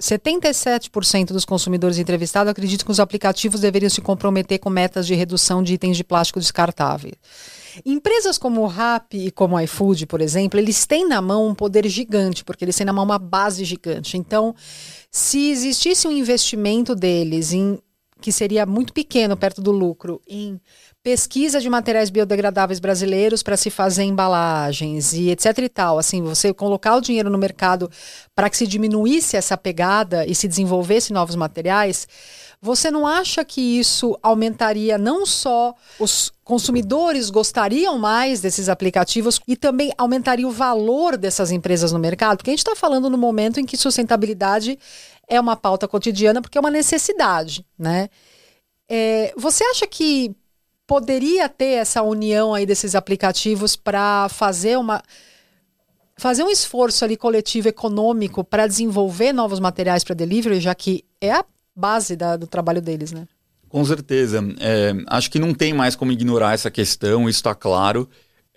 77% 0.00 1.32
dos 1.32 1.44
consumidores 1.44 1.98
entrevistados 1.98 2.50
acreditam 2.50 2.86
que 2.86 2.92
os 2.92 3.00
aplicativos 3.00 3.60
deveriam 3.60 3.90
se 3.90 4.00
comprometer 4.00 4.60
com 4.60 4.70
metas 4.70 5.06
de 5.06 5.14
redução 5.14 5.62
de 5.62 5.74
itens 5.74 5.96
de 5.96 6.04
plástico 6.04 6.38
descartável. 6.38 7.12
Empresas 7.84 8.38
como 8.38 8.62
o 8.62 8.66
Rappi 8.66 9.26
e 9.26 9.30
como 9.30 9.56
o 9.56 9.60
iFood, 9.60 10.06
por 10.06 10.20
exemplo, 10.20 10.58
eles 10.58 10.86
têm 10.86 11.06
na 11.06 11.20
mão 11.20 11.48
um 11.48 11.54
poder 11.54 11.86
gigante, 11.88 12.44
porque 12.44 12.64
eles 12.64 12.76
têm 12.76 12.86
na 12.86 12.92
mão 12.92 13.04
uma 13.04 13.18
base 13.18 13.64
gigante. 13.64 14.16
Então, 14.16 14.54
se 15.10 15.50
existisse 15.50 16.06
um 16.06 16.12
investimento 16.12 16.94
deles 16.94 17.52
em 17.52 17.78
que 18.20 18.32
seria 18.32 18.66
muito 18.66 18.92
pequeno 18.92 19.36
perto 19.36 19.60
do 19.60 19.70
lucro, 19.70 20.20
em 20.28 20.60
pesquisa 21.08 21.58
de 21.58 21.70
materiais 21.70 22.10
biodegradáveis 22.10 22.78
brasileiros 22.78 23.42
para 23.42 23.56
se 23.56 23.70
fazer 23.70 24.02
embalagens 24.02 25.14
e 25.14 25.30
etc 25.30 25.56
e 25.56 25.68
tal, 25.70 25.98
assim, 25.98 26.20
você 26.20 26.52
colocar 26.52 26.96
o 26.96 27.00
dinheiro 27.00 27.30
no 27.30 27.38
mercado 27.38 27.90
para 28.34 28.50
que 28.50 28.58
se 28.58 28.66
diminuísse 28.66 29.34
essa 29.34 29.56
pegada 29.56 30.26
e 30.26 30.34
se 30.34 30.46
desenvolvesse 30.46 31.10
novos 31.10 31.34
materiais, 31.34 32.06
você 32.60 32.90
não 32.90 33.06
acha 33.06 33.42
que 33.42 33.78
isso 33.78 34.18
aumentaria 34.22 34.98
não 34.98 35.24
só 35.24 35.74
os 35.98 36.30
consumidores 36.44 37.30
gostariam 37.30 37.98
mais 37.98 38.42
desses 38.42 38.68
aplicativos 38.68 39.40
e 39.48 39.56
também 39.56 39.90
aumentaria 39.96 40.46
o 40.46 40.52
valor 40.52 41.16
dessas 41.16 41.50
empresas 41.50 41.90
no 41.90 41.98
mercado? 41.98 42.36
Porque 42.36 42.50
a 42.50 42.52
gente 42.52 42.58
está 42.58 42.76
falando 42.76 43.08
no 43.08 43.16
momento 43.16 43.58
em 43.58 43.64
que 43.64 43.78
sustentabilidade 43.78 44.78
é 45.26 45.40
uma 45.40 45.56
pauta 45.56 45.88
cotidiana 45.88 46.42
porque 46.42 46.58
é 46.58 46.60
uma 46.60 46.70
necessidade, 46.70 47.64
né? 47.78 48.10
É, 48.90 49.32
você 49.38 49.64
acha 49.64 49.86
que 49.86 50.36
poderia 50.88 51.50
ter 51.50 51.74
essa 51.74 52.02
união 52.02 52.54
aí 52.54 52.64
desses 52.64 52.94
aplicativos 52.94 53.76
para 53.76 54.26
fazer 54.30 54.78
uma 54.78 55.02
fazer 56.16 56.42
um 56.42 56.50
esforço 56.50 57.04
ali 57.04 57.16
coletivo 57.16 57.68
econômico 57.68 58.42
para 58.42 58.66
desenvolver 58.66 59.32
novos 59.32 59.60
materiais 59.60 60.02
para 60.02 60.16
delivery, 60.16 60.58
já 60.58 60.74
que 60.74 61.04
é 61.20 61.30
a 61.30 61.44
base 61.76 62.16
da, 62.16 62.36
do 62.36 62.46
trabalho 62.46 62.82
deles, 62.82 63.12
né? 63.12 63.28
Com 63.68 63.84
certeza. 63.84 64.42
É, 64.58 64.94
acho 65.08 65.30
que 65.30 65.38
não 65.38 65.54
tem 65.54 65.72
mais 65.72 65.94
como 65.94 66.10
ignorar 66.10 66.54
essa 66.54 66.70
questão, 66.70 67.28
isso 67.28 67.38
está 67.38 67.54
claro. 67.54 68.08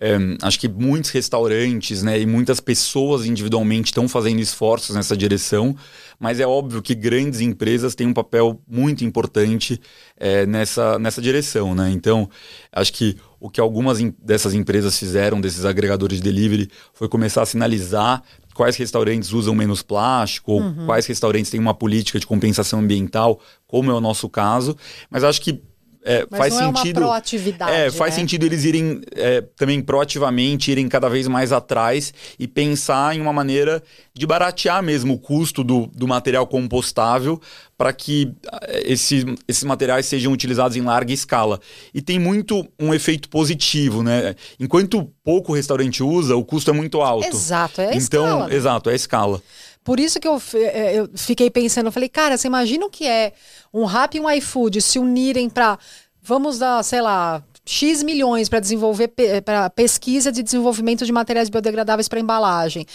É, 0.04 0.18
acho 0.42 0.58
que 0.58 0.66
muitos 0.66 1.10
restaurantes 1.10 2.02
né, 2.02 2.20
e 2.20 2.26
muitas 2.26 2.58
pessoas 2.58 3.24
individualmente 3.24 3.92
estão 3.92 4.08
fazendo 4.08 4.40
esforços 4.40 4.96
nessa 4.96 5.16
direção, 5.16 5.76
mas 6.18 6.40
é 6.40 6.46
óbvio 6.46 6.82
que 6.82 6.92
grandes 6.92 7.40
empresas 7.40 7.94
têm 7.94 8.08
um 8.08 8.12
papel 8.12 8.60
muito 8.68 9.04
importante 9.04 9.80
é, 10.16 10.44
nessa, 10.44 10.98
nessa 10.98 11.22
direção. 11.22 11.72
Né? 11.72 11.90
Então, 11.92 12.28
acho 12.72 12.92
que 12.92 13.16
o 13.38 13.48
que 13.48 13.60
algumas 13.60 14.00
dessas 14.20 14.54
empresas 14.54 14.98
fizeram, 14.98 15.40
desses 15.40 15.64
agregadores 15.64 16.16
de 16.16 16.24
delivery, 16.24 16.68
foi 16.92 17.08
começar 17.08 17.42
a 17.42 17.46
sinalizar 17.46 18.24
quais 18.54 18.74
restaurantes 18.76 19.32
usam 19.32 19.54
menos 19.54 19.82
plástico, 19.82 20.54
uhum. 20.54 20.84
quais 20.84 21.06
restaurantes 21.06 21.48
têm 21.48 21.60
uma 21.60 21.74
política 21.74 22.18
de 22.18 22.26
compensação 22.26 22.80
ambiental, 22.80 23.40
como 23.68 23.88
é 23.88 23.94
o 23.94 24.00
nosso 24.00 24.28
caso. 24.28 24.76
Mas 25.08 25.22
acho 25.22 25.40
que 25.40 25.62
é, 26.04 26.26
faz 26.28 26.54
sentido. 26.54 26.98
É, 26.98 27.04
uma 27.04 27.08
proatividade, 27.08 27.72
é, 27.72 27.90
faz 27.90 28.14
né? 28.14 28.20
sentido 28.20 28.44
eles 28.44 28.64
irem 28.64 29.00
é, 29.14 29.40
também 29.56 29.80
proativamente, 29.80 30.70
irem 30.70 30.88
cada 30.88 31.08
vez 31.08 31.28
mais 31.28 31.52
atrás 31.52 32.12
e 32.38 32.48
pensar 32.48 33.14
em 33.16 33.20
uma 33.20 33.32
maneira 33.32 33.82
de 34.12 34.26
baratear 34.26 34.82
mesmo 34.82 35.14
o 35.14 35.18
custo 35.18 35.62
do, 35.62 35.86
do 35.86 36.06
material 36.06 36.46
compostável 36.46 37.40
para 37.78 37.92
que 37.92 38.32
é, 38.62 38.92
esse, 38.92 39.24
esses 39.46 39.64
materiais 39.64 40.06
sejam 40.06 40.32
utilizados 40.32 40.76
em 40.76 40.80
larga 40.80 41.12
escala. 41.12 41.60
E 41.94 42.02
tem 42.02 42.18
muito 42.18 42.66
um 42.78 42.92
efeito 42.92 43.28
positivo, 43.28 44.02
né? 44.02 44.34
Enquanto 44.58 45.08
pouco 45.24 45.54
restaurante 45.54 46.02
usa, 46.02 46.36
o 46.36 46.44
custo 46.44 46.70
é 46.70 46.74
muito 46.74 47.00
alto. 47.00 47.28
Exato, 47.28 47.80
é 47.80 47.88
a 47.88 47.96
então, 47.96 48.24
escala. 48.24 48.48
Né? 48.48 48.54
Exato, 48.54 48.90
é 48.90 48.92
a 48.92 48.96
escala. 48.96 49.42
Por 49.84 49.98
isso 49.98 50.20
que 50.20 50.28
eu, 50.28 50.40
é, 50.54 50.94
eu 50.94 51.10
fiquei 51.16 51.50
pensando, 51.50 51.86
eu 51.86 51.92
falei, 51.92 52.08
cara, 52.08 52.36
você 52.36 52.46
imagina 52.46 52.86
o 52.86 52.90
que 52.90 53.06
é 53.06 53.32
um 53.72 53.84
Rap 53.84 54.16
e 54.16 54.20
um 54.20 54.30
iFood 54.30 54.80
se 54.80 54.98
unirem 54.98 55.50
para, 55.50 55.78
vamos 56.22 56.58
dar, 56.58 56.82
sei 56.84 57.00
lá, 57.00 57.42
X 57.64 58.02
milhões 58.02 58.48
para 58.48 58.60
desenvolver 58.60 59.12
para 59.44 59.70
pesquisa 59.70 60.30
de 60.32 60.42
desenvolvimento 60.42 61.04
de 61.04 61.12
materiais 61.12 61.48
biodegradáveis 61.48 62.08
para 62.08 62.20
embalagem. 62.20 62.86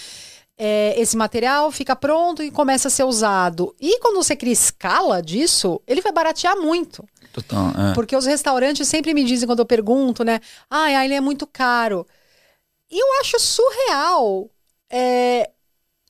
É, 0.60 1.00
esse 1.00 1.16
material 1.16 1.72
fica 1.72 1.96
pronto 1.96 2.42
e 2.42 2.50
começa 2.50 2.88
a 2.88 2.92
ser 2.92 3.04
usado. 3.04 3.76
E 3.80 4.00
quando 4.00 4.16
você 4.16 4.36
cria 4.36 4.54
escala 4.54 5.22
disso, 5.22 5.80
ele 5.86 6.02
vai 6.02 6.12
baratear 6.12 6.58
muito. 6.58 7.06
Total, 7.32 7.70
é. 7.70 7.94
Porque 7.94 8.16
os 8.16 8.26
restaurantes 8.26 8.88
sempre 8.88 9.14
me 9.14 9.24
dizem 9.24 9.48
quando 9.48 9.60
eu 9.60 9.66
pergunto, 9.66 10.24
né? 10.24 10.40
Ah, 10.70 10.92
ele 11.06 11.14
é 11.14 11.22
muito 11.22 11.46
caro. 11.46 12.08
E 12.90 13.00
eu 13.00 13.22
acho 13.22 13.40
surreal 13.40 14.50
é, 14.90 15.52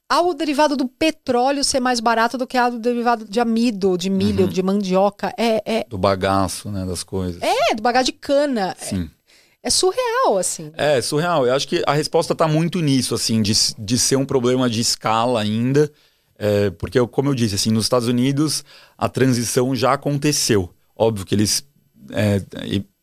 ao 0.10 0.34
derivado 0.34 0.78
do 0.78 0.88
petróleo 0.88 1.64
ser 1.64 1.80
mais 1.80 2.00
barato 2.00 2.38
do 2.38 2.48
que 2.48 2.58
ao 2.58 2.72
derivado 2.72 3.26
de 3.26 3.40
amido, 3.40 3.98
de 3.98 4.10
milho, 4.10 4.46
uhum. 4.46 4.50
de 4.50 4.64
mandioca. 4.64 5.34
É, 5.38 5.62
é, 5.66 5.86
Do 5.90 5.98
bagaço, 5.98 6.72
né, 6.72 6.86
das 6.86 7.04
coisas. 7.04 7.42
É, 7.42 7.76
do 7.76 7.82
bagaço 7.82 8.06
de 8.06 8.14
cana. 8.14 8.76
Sim. 8.80 9.10
É, 9.62 9.68
é 9.68 9.70
surreal, 9.70 10.38
assim. 10.38 10.72
É, 10.76 11.02
surreal. 11.02 11.46
Eu 11.46 11.54
acho 11.54 11.68
que 11.68 11.84
a 11.86 11.94
resposta 11.94 12.34
está 12.34 12.48
muito 12.48 12.80
nisso, 12.80 13.14
assim, 13.14 13.42
de, 13.42 13.54
de 13.78 14.00
ser 14.00 14.16
um 14.16 14.26
problema 14.26 14.70
de 14.70 14.80
escala 14.80 15.42
ainda. 15.42 15.92
É, 16.40 16.70
porque, 16.70 17.06
como 17.08 17.30
eu 17.30 17.36
disse, 17.36 17.56
assim, 17.56 17.72
nos 17.72 17.86
Estados 17.86 18.08
Unidos 18.08 18.64
a 18.98 19.10
transição 19.10 19.76
já 19.76 19.94
aconteceu. 19.94 20.70
Óbvio 20.96 21.26
que 21.26 21.36
eles 21.36 21.66
é, 22.12 22.42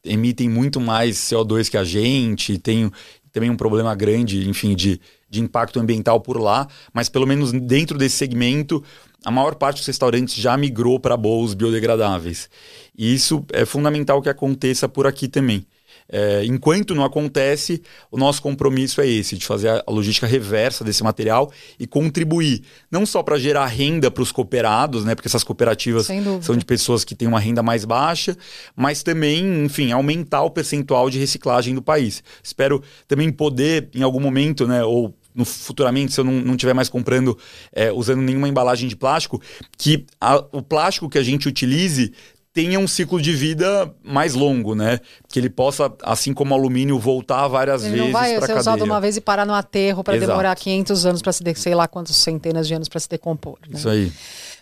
emitem 0.04 0.48
muito 0.48 0.80
mais 0.80 1.16
CO2 1.18 1.68
que 1.68 1.76
a 1.76 1.84
gente, 1.84 2.58
tem 2.58 2.90
também 3.32 3.50
um 3.50 3.56
problema 3.56 3.94
grande, 3.94 4.48
enfim, 4.48 4.74
de 4.74 5.00
de 5.34 5.40
impacto 5.40 5.80
ambiental 5.80 6.20
por 6.20 6.40
lá, 6.40 6.66
mas 6.92 7.08
pelo 7.08 7.26
menos 7.26 7.52
dentro 7.52 7.98
desse 7.98 8.16
segmento, 8.16 8.82
a 9.24 9.30
maior 9.30 9.54
parte 9.54 9.78
dos 9.78 9.86
restaurantes 9.86 10.34
já 10.34 10.56
migrou 10.56 11.00
para 11.00 11.16
bowls 11.16 11.54
biodegradáveis. 11.54 12.48
E 12.96 13.12
isso 13.12 13.44
é 13.52 13.64
fundamental 13.64 14.22
que 14.22 14.28
aconteça 14.28 14.88
por 14.88 15.06
aqui 15.06 15.28
também. 15.28 15.66
É, 16.08 16.44
enquanto 16.44 16.94
não 16.94 17.04
acontece, 17.04 17.82
o 18.10 18.18
nosso 18.18 18.42
compromisso 18.42 19.00
é 19.00 19.08
esse, 19.08 19.36
de 19.36 19.46
fazer 19.46 19.68
a 19.68 19.84
logística 19.88 20.26
reversa 20.26 20.84
desse 20.84 21.02
material 21.02 21.50
e 21.78 21.86
contribuir, 21.86 22.62
não 22.90 23.06
só 23.06 23.22
para 23.22 23.38
gerar 23.38 23.66
renda 23.66 24.10
para 24.10 24.22
os 24.22 24.30
cooperados, 24.30 25.04
né, 25.04 25.14
porque 25.14 25.28
essas 25.28 25.42
cooperativas 25.42 26.08
são 26.42 26.56
de 26.56 26.64
pessoas 26.64 27.04
que 27.04 27.14
têm 27.14 27.26
uma 27.26 27.40
renda 27.40 27.62
mais 27.62 27.84
baixa, 27.84 28.36
mas 28.76 29.02
também, 29.02 29.64
enfim, 29.64 29.92
aumentar 29.92 30.42
o 30.42 30.50
percentual 30.50 31.08
de 31.08 31.18
reciclagem 31.18 31.74
do 31.74 31.82
país. 31.82 32.22
Espero 32.42 32.82
também 33.08 33.32
poder, 33.32 33.88
em 33.94 34.02
algum 34.02 34.20
momento, 34.20 34.66
né, 34.66 34.84
ou 34.84 35.14
no, 35.34 35.44
futuramente, 35.44 36.12
se 36.12 36.20
eu 36.20 36.24
não, 36.24 36.32
não 36.32 36.56
tiver 36.56 36.74
mais 36.74 36.88
comprando, 36.88 37.36
é, 37.72 37.90
usando 37.90 38.22
nenhuma 38.22 38.48
embalagem 38.48 38.88
de 38.88 38.94
plástico, 38.94 39.42
que 39.76 40.06
a, 40.20 40.36
o 40.52 40.62
plástico 40.62 41.08
que 41.08 41.18
a 41.18 41.22
gente 41.22 41.48
utilize 41.48 42.12
tenha 42.54 42.78
um 42.78 42.86
ciclo 42.86 43.20
de 43.20 43.32
vida 43.32 43.92
mais 44.00 44.32
longo, 44.32 44.76
né? 44.76 45.00
Que 45.28 45.40
ele 45.40 45.50
possa, 45.50 45.92
assim 46.04 46.32
como 46.32 46.54
o 46.54 46.58
alumínio, 46.58 46.96
voltar 47.00 47.48
várias 47.48 47.82
ele 47.82 47.96
vezes 47.96 48.12
para 48.12 48.20
cadeia. 48.20 48.34
Não 48.34 48.40
vai 48.40 48.54
ser 48.54 48.60
usado 48.60 48.84
uma 48.84 49.00
vez 49.00 49.16
e 49.16 49.20
parar 49.20 49.44
no 49.44 49.52
aterro 49.52 50.04
para 50.04 50.16
demorar 50.16 50.54
500 50.54 51.04
anos 51.04 51.20
para 51.20 51.32
se, 51.32 51.42
de, 51.42 51.52
sei 51.56 51.74
lá 51.74 51.88
quantas 51.88 52.14
centenas 52.14 52.68
de 52.68 52.74
anos 52.74 52.88
para 52.88 53.00
se 53.00 53.08
decompor. 53.08 53.58
Né? 53.68 53.76
Isso 53.76 53.88
aí. 53.88 54.12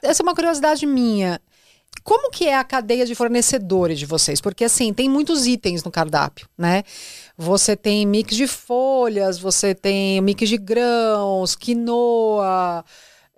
Essa 0.03 0.23
é 0.23 0.25
uma 0.25 0.35
curiosidade 0.35 0.87
minha. 0.87 1.39
Como 2.03 2.31
que 2.31 2.49
é 2.49 2.57
a 2.57 2.65
cadeia 2.65 3.05
de 3.05 3.15
fornecedores 3.15 3.99
de 3.99 4.07
vocês? 4.07 4.41
Porque 4.41 4.65
assim, 4.65 4.95
tem 4.95 5.07
muitos 5.07 5.47
itens 5.47 5.85
no 5.85 5.91
cardápio, 5.91 6.49
né? 6.57 6.83
Você 7.37 7.77
tem 7.77 8.07
mix 8.07 8.35
de 8.35 8.47
folhas, 8.47 9.39
você 9.39 9.75
tem 9.75 10.19
mix 10.23 10.49
de 10.49 10.57
grãos, 10.57 11.55
quinoa, 11.55 12.83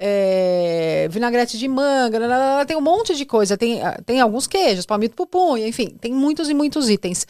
é, 0.06 1.08
vinagrete 1.10 1.56
de 1.56 1.66
manga, 1.66 2.18
tem 2.66 2.76
um 2.76 2.82
monte 2.82 3.14
de 3.14 3.24
coisa. 3.24 3.56
Tem, 3.56 3.82
ah, 3.82 3.98
tem 4.04 4.20
alguns 4.20 4.46
queijos, 4.46 4.84
palmito 4.84 5.16
pupunha, 5.16 5.66
enfim, 5.66 5.96
tem 6.00 6.12
muitos 6.12 6.50
e 6.50 6.54
muitos 6.54 6.90
itens. 6.90 7.26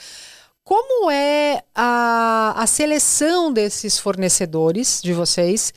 Como 0.64 1.08
é 1.10 1.62
a, 1.74 2.54
a 2.56 2.66
seleção 2.66 3.52
desses 3.52 3.98
fornecedores 3.98 5.00
de 5.02 5.12
vocês? 5.12 5.72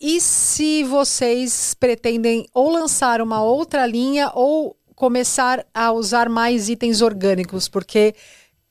E 0.00 0.20
se 0.20 0.82
vocês 0.84 1.74
pretendem 1.74 2.46
ou 2.52 2.70
lançar 2.70 3.20
uma 3.20 3.42
outra 3.42 3.86
linha 3.86 4.30
ou 4.34 4.76
começar 4.96 5.64
a 5.72 5.92
usar 5.92 6.28
mais 6.28 6.68
itens 6.68 7.00
orgânicos? 7.00 7.68
Porque 7.68 8.14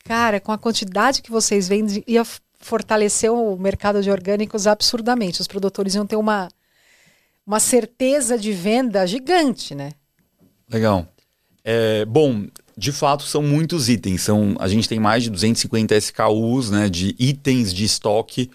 Cara, 0.07 0.39
com 0.39 0.53
a 0.53 0.57
quantidade 0.57 1.21
que 1.21 1.29
vocês 1.29 1.67
vendem, 1.67 2.01
ia 2.07 2.23
fortalecer 2.59 3.29
o 3.29 3.57
mercado 3.57 4.01
de 4.01 4.09
orgânicos 4.09 4.65
absurdamente. 4.65 5.41
Os 5.41 5.47
produtores 5.47 5.95
iam 5.95 6.07
ter 6.07 6.15
uma, 6.15 6.47
uma 7.47 7.61
certeza 7.61 8.37
de 8.37 8.51
venda 8.51 9.07
gigante, 9.07 9.73
né? 9.73 9.93
Legal. 10.69 11.07
É, 11.63 12.03
bom, 12.03 12.45
de 12.77 12.91
fato 12.91 13.23
são 13.23 13.41
muitos 13.41 13.87
itens. 13.87 14.21
São, 14.21 14.57
a 14.59 14.67
gente 14.67 14.89
tem 14.89 14.99
mais 14.99 15.23
de 15.23 15.29
250 15.29 15.95
SKUs 15.95 16.69
né, 16.69 16.89
de 16.89 17.15
itens 17.17 17.73
de 17.73 17.85
estoque 17.85 18.51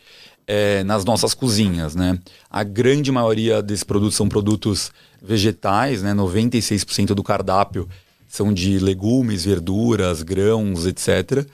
é, 0.46 0.84
nas 0.84 1.06
nossas 1.06 1.32
cozinhas. 1.32 1.94
Né? 1.94 2.18
A 2.50 2.62
grande 2.62 3.10
maioria 3.10 3.62
desses 3.62 3.82
produtos 3.82 4.14
são 4.14 4.28
produtos 4.28 4.92
vegetais, 5.22 6.02
né? 6.02 6.12
96% 6.12 7.14
do 7.14 7.22
cardápio 7.22 7.88
são 8.32 8.52
de 8.52 8.78
legumes, 8.78 9.44
verduras, 9.44 10.22
grãos, 10.22 10.86
etc. 10.86 11.46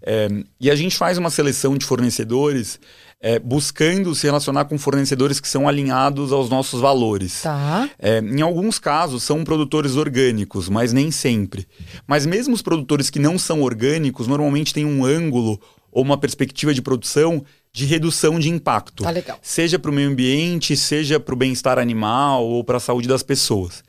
É, 0.00 0.28
e 0.60 0.70
a 0.70 0.76
gente 0.76 0.96
faz 0.96 1.18
uma 1.18 1.28
seleção 1.28 1.76
de 1.76 1.84
fornecedores 1.84 2.78
é, 3.20 3.38
buscando 3.38 4.14
se 4.14 4.26
relacionar 4.26 4.64
com 4.64 4.78
fornecedores 4.78 5.38
que 5.38 5.48
são 5.48 5.68
alinhados 5.68 6.32
aos 6.32 6.48
nossos 6.48 6.80
valores. 6.80 7.42
Tá. 7.42 7.88
É, 7.98 8.18
em 8.18 8.40
alguns 8.40 8.78
casos 8.78 9.22
são 9.22 9.44
produtores 9.44 9.96
orgânicos, 9.96 10.68
mas 10.68 10.92
nem 10.92 11.10
sempre. 11.10 11.68
Mas 12.06 12.24
mesmo 12.24 12.54
os 12.54 12.62
produtores 12.62 13.10
que 13.10 13.18
não 13.18 13.38
são 13.38 13.62
orgânicos 13.62 14.26
normalmente 14.26 14.72
têm 14.72 14.86
um 14.86 15.04
ângulo 15.04 15.60
ou 15.92 16.02
uma 16.02 16.16
perspectiva 16.16 16.72
de 16.72 16.80
produção 16.80 17.44
de 17.72 17.84
redução 17.84 18.38
de 18.38 18.48
impacto. 18.48 19.04
Tá 19.04 19.10
legal. 19.10 19.38
Seja 19.42 19.78
para 19.78 19.90
o 19.90 19.94
meio 19.94 20.08
ambiente, 20.08 20.76
seja 20.76 21.20
para 21.20 21.34
o 21.34 21.36
bem-estar 21.36 21.78
animal 21.78 22.44
ou 22.44 22.64
para 22.64 22.78
a 22.78 22.80
saúde 22.80 23.06
das 23.06 23.22
pessoas. 23.22 23.84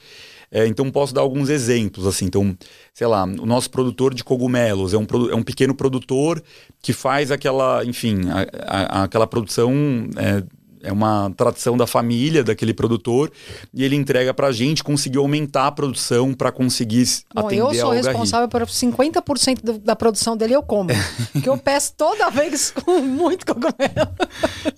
É, 0.51 0.67
então 0.67 0.91
posso 0.91 1.13
dar 1.13 1.21
alguns 1.21 1.49
exemplos, 1.49 2.05
assim. 2.05 2.25
Então, 2.25 2.55
sei 2.93 3.07
lá, 3.07 3.23
o 3.23 3.45
nosso 3.45 3.69
produtor 3.69 4.13
de 4.13 4.23
cogumelos 4.23 4.93
é 4.93 4.97
um, 4.97 5.07
é 5.31 5.35
um 5.35 5.43
pequeno 5.43 5.73
produtor 5.73 6.43
que 6.81 6.91
faz 6.91 7.31
aquela, 7.31 7.85
enfim, 7.85 8.19
a, 8.29 8.99
a, 8.99 9.03
aquela 9.03 9.25
produção 9.25 9.71
é, 10.17 10.43
é 10.83 10.91
uma 10.91 11.31
tradição 11.35 11.77
da 11.77 11.87
família 11.87 12.43
daquele 12.43 12.73
produtor 12.73 13.31
e 13.73 13.83
ele 13.83 13.95
entrega 13.95 14.33
para 14.33 14.47
a 14.47 14.51
gente 14.51 14.83
conseguir 14.83 15.17
aumentar 15.17 15.67
a 15.67 15.71
produção 15.71 16.33
para 16.33 16.51
conseguir 16.51 17.05
Bom, 17.33 17.41
atender 17.45 17.61
eu 17.61 17.73
sou 17.73 17.91
responsável 17.91 18.47
por 18.47 18.61
50% 18.61 19.61
do, 19.63 19.79
da 19.79 19.95
produção 19.95 20.35
dele 20.35 20.55
eu 20.55 20.63
como, 20.63 20.89
que 21.41 21.47
eu 21.47 21.57
peço 21.57 21.93
toda 21.95 22.29
vez 22.29 22.71
com 22.83 22.99
muito 22.99 23.45
cogumelo. 23.45 24.11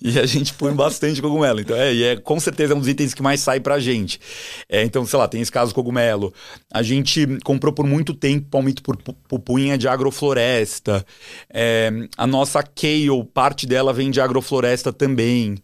e 0.00 0.18
a 0.18 0.26
gente 0.26 0.54
põe 0.54 0.72
bastante 0.72 1.20
cogumelo, 1.20 1.60
então 1.60 1.76
é, 1.76 1.92
e 1.92 2.02
é 2.02 2.16
com 2.16 2.38
certeza 2.38 2.74
um 2.74 2.78
dos 2.78 2.88
itens 2.88 3.14
que 3.14 3.22
mais 3.22 3.40
sai 3.40 3.60
para 3.60 3.74
a 3.74 3.80
gente. 3.80 4.20
É, 4.68 4.82
então, 4.82 5.04
sei 5.06 5.18
lá, 5.18 5.28
tem 5.28 5.40
esse 5.40 5.52
caso 5.52 5.74
cogumelo. 5.74 6.32
A 6.72 6.82
gente 6.82 7.26
comprou 7.44 7.72
por 7.72 7.86
muito 7.86 8.14
tempo 8.14 8.48
palmito 8.50 8.82
por 8.82 8.96
pupunha 8.96 9.76
de 9.78 9.88
agrofloresta. 9.88 11.04
É, 11.52 11.90
a 12.16 12.26
nossa 12.26 12.62
kale, 12.62 13.24
parte 13.32 13.66
dela 13.66 13.92
vem 13.92 14.10
de 14.10 14.20
agrofloresta 14.20 14.92
também. 14.92 15.56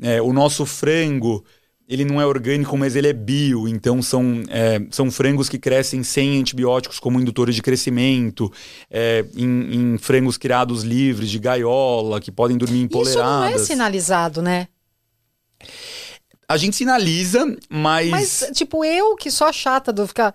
É, 0.00 0.20
o 0.20 0.32
nosso 0.32 0.66
frango, 0.66 1.44
ele 1.88 2.04
não 2.04 2.20
é 2.20 2.26
orgânico, 2.26 2.76
mas 2.76 2.96
ele 2.96 3.08
é 3.08 3.12
bio. 3.12 3.68
Então 3.68 4.02
são, 4.02 4.42
é, 4.48 4.80
são 4.90 5.10
frangos 5.10 5.48
que 5.48 5.58
crescem 5.58 6.02
sem 6.02 6.40
antibióticos 6.40 6.98
como 6.98 7.20
indutores 7.20 7.54
de 7.54 7.62
crescimento, 7.62 8.50
é, 8.90 9.24
em, 9.36 9.94
em, 9.94 9.98
frangos 9.98 10.36
criados 10.36 10.82
livres 10.82 11.30
de 11.30 11.38
gaiola, 11.38 12.20
que 12.20 12.32
podem 12.32 12.56
dormir 12.56 12.82
empoleradas. 12.82 13.50
Isso 13.50 13.56
não 13.56 13.62
é 13.62 13.66
sinalizado, 13.66 14.42
né? 14.42 14.68
A 16.46 16.56
gente 16.56 16.76
sinaliza, 16.76 17.56
mas. 17.70 18.10
Mas, 18.10 18.50
tipo, 18.52 18.84
eu 18.84 19.16
que 19.16 19.30
sou 19.30 19.46
a 19.46 19.52
chata 19.52 19.92
de 19.92 20.06
ficar 20.06 20.34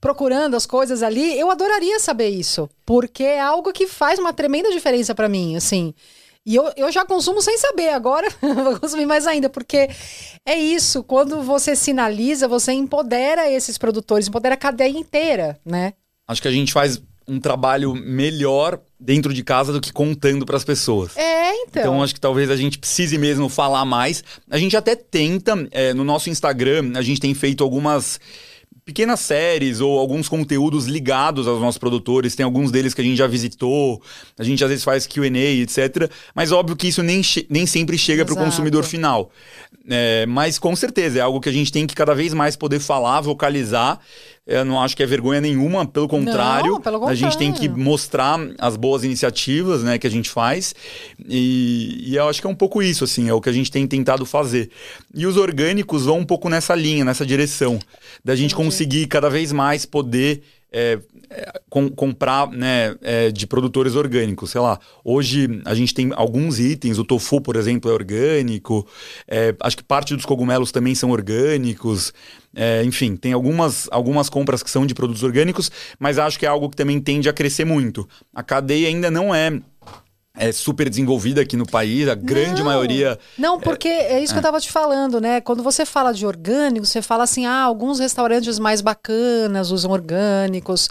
procurando 0.00 0.56
as 0.56 0.66
coisas 0.66 1.02
ali, 1.02 1.38
eu 1.38 1.50
adoraria 1.50 2.00
saber 2.00 2.28
isso. 2.28 2.68
Porque 2.84 3.22
é 3.22 3.40
algo 3.40 3.72
que 3.72 3.86
faz 3.86 4.18
uma 4.18 4.32
tremenda 4.32 4.70
diferença 4.70 5.14
para 5.14 5.28
mim, 5.28 5.56
assim. 5.56 5.94
E 6.46 6.54
eu, 6.54 6.70
eu 6.76 6.92
já 6.92 7.06
consumo 7.06 7.40
sem 7.40 7.56
saber, 7.56 7.88
agora 7.90 8.28
vou 8.40 8.78
consumir 8.78 9.06
mais 9.06 9.26
ainda, 9.26 9.48
porque 9.48 9.88
é 10.46 10.56
isso, 10.56 11.02
quando 11.02 11.42
você 11.42 11.74
sinaliza, 11.74 12.46
você 12.46 12.72
empodera 12.72 13.50
esses 13.50 13.78
produtores, 13.78 14.28
empodera 14.28 14.54
a 14.54 14.58
cadeia 14.58 14.98
inteira, 14.98 15.58
né? 15.64 15.94
Acho 16.28 16.42
que 16.42 16.48
a 16.48 16.52
gente 16.52 16.72
faz 16.72 17.00
um 17.26 17.40
trabalho 17.40 17.94
melhor 17.94 18.78
dentro 19.00 19.32
de 19.32 19.42
casa 19.42 19.72
do 19.72 19.80
que 19.80 19.92
contando 19.92 20.44
para 20.44 20.56
as 20.56 20.64
pessoas. 20.64 21.16
É, 21.16 21.54
então. 21.62 21.82
Então 21.82 22.02
acho 22.02 22.14
que 22.14 22.20
talvez 22.20 22.50
a 22.50 22.56
gente 22.56 22.78
precise 22.78 23.16
mesmo 23.16 23.48
falar 23.48 23.84
mais. 23.84 24.22
A 24.50 24.58
gente 24.58 24.76
até 24.76 24.94
tenta, 24.94 25.66
é, 25.70 25.94
no 25.94 26.04
nosso 26.04 26.28
Instagram, 26.28 26.92
a 26.94 27.02
gente 27.02 27.20
tem 27.20 27.32
feito 27.32 27.64
algumas 27.64 28.20
pequenas 28.84 29.20
séries 29.20 29.80
ou 29.80 29.98
alguns 29.98 30.28
conteúdos 30.28 30.86
ligados 30.86 31.48
aos 31.48 31.60
nossos 31.60 31.78
produtores. 31.78 32.34
Tem 32.34 32.44
alguns 32.44 32.70
deles 32.70 32.92
que 32.92 33.00
a 33.00 33.04
gente 33.04 33.16
já 33.16 33.26
visitou, 33.26 34.02
a 34.38 34.44
gente 34.44 34.62
às 34.62 34.70
vezes 34.70 34.84
faz 34.84 35.06
QA, 35.06 35.26
etc. 35.26 36.10
Mas 36.34 36.52
óbvio 36.52 36.76
que 36.76 36.88
isso 36.88 37.02
nem, 37.02 37.22
nem 37.48 37.66
sempre 37.66 37.96
chega 37.96 38.24
para 38.24 38.34
o 38.34 38.36
consumidor 38.36 38.84
final. 38.84 39.30
É, 39.88 40.24
mas 40.26 40.58
com 40.58 40.74
certeza 40.74 41.18
é 41.18 41.22
algo 41.22 41.40
que 41.40 41.48
a 41.48 41.52
gente 41.52 41.70
tem 41.70 41.86
que 41.86 41.94
cada 41.94 42.14
vez 42.14 42.32
mais 42.32 42.56
poder 42.56 42.80
falar, 42.80 43.20
vocalizar 43.20 44.00
eu 44.46 44.62
não 44.62 44.80
acho 44.82 44.94
que 44.94 45.02
é 45.02 45.06
vergonha 45.06 45.40
nenhuma, 45.40 45.86
pelo 45.86 46.06
contrário, 46.06 46.72
não, 46.72 46.80
pelo 46.80 46.98
contrário. 46.98 47.26
a 47.26 47.30
gente 47.30 47.38
tem 47.38 47.50
que 47.50 47.66
mostrar 47.66 48.38
as 48.58 48.76
boas 48.76 49.02
iniciativas 49.02 49.82
né, 49.82 49.98
que 49.98 50.06
a 50.06 50.10
gente 50.10 50.28
faz. 50.28 50.74
E, 51.26 52.10
e, 52.10 52.16
eu 52.16 52.28
acho 52.28 52.42
que 52.42 52.46
é 52.46 52.50
um 52.50 52.54
pouco 52.54 52.82
isso, 52.82 53.04
assim, 53.04 53.26
é 53.26 53.32
o 53.32 53.40
que 53.40 53.48
a 53.48 53.52
gente 53.52 53.70
tem 53.70 53.86
tentado 53.86 54.26
fazer. 54.26 54.70
E 55.14 55.26
os 55.26 55.38
orgânicos 55.38 56.04
vão 56.04 56.18
um 56.18 56.26
pouco 56.26 56.50
nessa 56.50 56.74
linha, 56.74 57.06
nessa 57.06 57.24
direção, 57.24 57.78
da 58.22 58.36
gente 58.36 58.52
Entendi. 58.52 58.66
conseguir 58.66 59.06
cada 59.06 59.30
vez 59.30 59.50
mais 59.50 59.86
poder 59.86 60.42
é, 60.70 60.98
com, 61.68 61.88
comprar 61.88 62.48
né, 62.50 62.94
é, 63.02 63.30
de 63.30 63.46
produtores 63.46 63.94
orgânicos. 63.94 64.50
Sei 64.50 64.60
lá, 64.60 64.78
hoje 65.04 65.60
a 65.64 65.74
gente 65.74 65.94
tem 65.94 66.10
alguns 66.14 66.58
itens, 66.58 66.98
o 66.98 67.04
tofu, 67.04 67.40
por 67.40 67.56
exemplo, 67.56 67.90
é 67.90 67.94
orgânico, 67.94 68.86
é, 69.26 69.54
acho 69.60 69.76
que 69.76 69.82
parte 69.82 70.14
dos 70.14 70.24
cogumelos 70.24 70.72
também 70.72 70.94
são 70.94 71.10
orgânicos. 71.10 72.12
É, 72.56 72.84
enfim, 72.84 73.16
tem 73.16 73.32
algumas, 73.32 73.88
algumas 73.90 74.28
compras 74.28 74.62
que 74.62 74.70
são 74.70 74.86
de 74.86 74.94
produtos 74.94 75.24
orgânicos, 75.24 75.70
mas 75.98 76.18
acho 76.18 76.38
que 76.38 76.46
é 76.46 76.48
algo 76.48 76.70
que 76.70 76.76
também 76.76 77.00
tende 77.00 77.28
a 77.28 77.32
crescer 77.32 77.64
muito. 77.64 78.08
A 78.32 78.42
cadeia 78.42 78.88
ainda 78.88 79.10
não 79.10 79.34
é 79.34 79.60
é 80.36 80.50
super 80.50 80.90
desenvolvida 80.90 81.40
aqui 81.40 81.56
no 81.56 81.64
país, 81.64 82.08
a 82.08 82.14
grande 82.14 82.58
não, 82.58 82.66
maioria. 82.66 83.18
Não, 83.38 83.60
porque 83.60 83.86
é, 83.86 84.14
é 84.14 84.20
isso 84.20 84.32
que 84.32 84.38
eu 84.38 84.40
estava 84.40 84.60
te 84.60 84.70
falando, 84.70 85.20
né? 85.20 85.40
Quando 85.40 85.62
você 85.62 85.86
fala 85.86 86.12
de 86.12 86.26
orgânico, 86.26 86.84
você 86.84 87.00
fala 87.00 87.22
assim: 87.22 87.46
ah, 87.46 87.62
alguns 87.62 88.00
restaurantes 88.00 88.58
mais 88.58 88.80
bacanas 88.80 89.70
usam 89.70 89.92
orgânicos. 89.92 90.88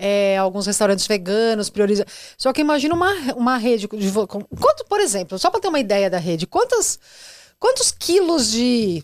É, 0.00 0.38
alguns 0.38 0.66
restaurantes 0.66 1.06
veganos 1.06 1.68
priorizam. 1.68 2.06
Só 2.36 2.52
que 2.52 2.60
imagina 2.60 2.94
uma, 2.94 3.12
uma 3.34 3.56
rede 3.58 3.88
de. 3.88 4.12
Quanto, 4.12 4.84
por 4.88 5.00
exemplo, 5.00 5.38
só 5.38 5.50
para 5.50 5.60
ter 5.60 5.68
uma 5.68 5.80
ideia 5.80 6.08
da 6.08 6.18
rede, 6.18 6.46
quantos, 6.46 7.00
quantos 7.58 7.90
quilos 7.90 8.50
de 8.50 9.02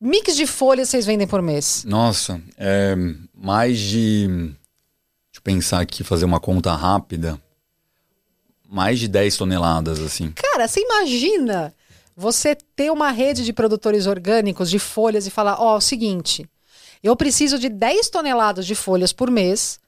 mix 0.00 0.36
de 0.36 0.46
folhas 0.46 0.88
vocês 0.88 1.04
vendem 1.04 1.26
por 1.26 1.42
mês? 1.42 1.84
Nossa, 1.84 2.40
é 2.56 2.94
mais 3.34 3.78
de. 3.78 4.28
Deixa 4.28 5.38
eu 5.38 5.42
pensar 5.42 5.80
aqui, 5.80 6.04
fazer 6.04 6.24
uma 6.24 6.38
conta 6.38 6.72
rápida 6.74 7.40
mais 8.70 9.00
de 9.00 9.08
10 9.08 9.36
toneladas, 9.36 10.00
assim. 10.00 10.30
Cara, 10.30 10.68
você 10.68 10.80
imagina 10.80 11.74
você 12.16 12.54
ter 12.76 12.92
uma 12.92 13.10
rede 13.10 13.44
de 13.44 13.52
produtores 13.52 14.06
orgânicos 14.06 14.70
de 14.70 14.78
folhas 14.78 15.26
e 15.26 15.30
falar: 15.30 15.60
ó, 15.60 15.72
oh, 15.72 15.74
é 15.74 15.78
o 15.78 15.80
seguinte, 15.80 16.48
eu 17.02 17.16
preciso 17.16 17.58
de 17.58 17.68
10 17.68 18.08
toneladas 18.10 18.64
de 18.64 18.74
folhas 18.74 19.12
por 19.12 19.30
mês. 19.30 19.80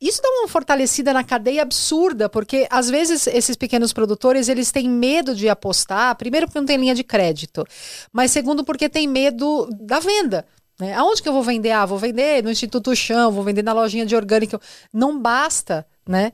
Isso 0.00 0.22
dá 0.22 0.28
uma 0.28 0.48
fortalecida 0.48 1.12
na 1.12 1.24
cadeia 1.24 1.62
absurda, 1.62 2.28
porque 2.28 2.66
às 2.70 2.88
vezes 2.88 3.26
esses 3.26 3.56
pequenos 3.56 3.92
produtores 3.92 4.48
eles 4.48 4.70
têm 4.70 4.88
medo 4.88 5.34
de 5.34 5.48
apostar, 5.48 6.14
primeiro 6.16 6.46
porque 6.46 6.60
não 6.60 6.66
tem 6.66 6.76
linha 6.76 6.94
de 6.94 7.02
crédito, 7.02 7.64
mas 8.12 8.30
segundo 8.30 8.64
porque 8.64 8.88
tem 8.88 9.08
medo 9.08 9.68
da 9.80 9.98
venda. 9.98 10.46
Né? 10.78 10.94
Aonde 10.94 11.20
que 11.20 11.28
eu 11.28 11.32
vou 11.32 11.42
vender? 11.42 11.72
Ah, 11.72 11.84
vou 11.84 11.98
vender 11.98 12.44
no 12.44 12.50
Instituto 12.50 12.94
Chão, 12.94 13.32
vou 13.32 13.42
vender 13.42 13.64
na 13.64 13.72
lojinha 13.72 14.06
de 14.06 14.14
orgânico. 14.14 14.60
Não 14.92 15.18
basta, 15.18 15.84
né? 16.06 16.32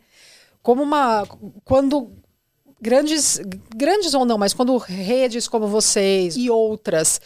como 0.65 0.83
uma. 0.83 1.29
Quando 1.63 2.11
grandes, 2.81 3.39
grandes 3.77 4.15
ou 4.15 4.25
não, 4.25 4.39
mas 4.39 4.55
quando 4.55 4.77
redes 4.79 5.47
como 5.47 5.69
vocês 5.69 6.37
e 6.37 6.51
outras 6.51 7.21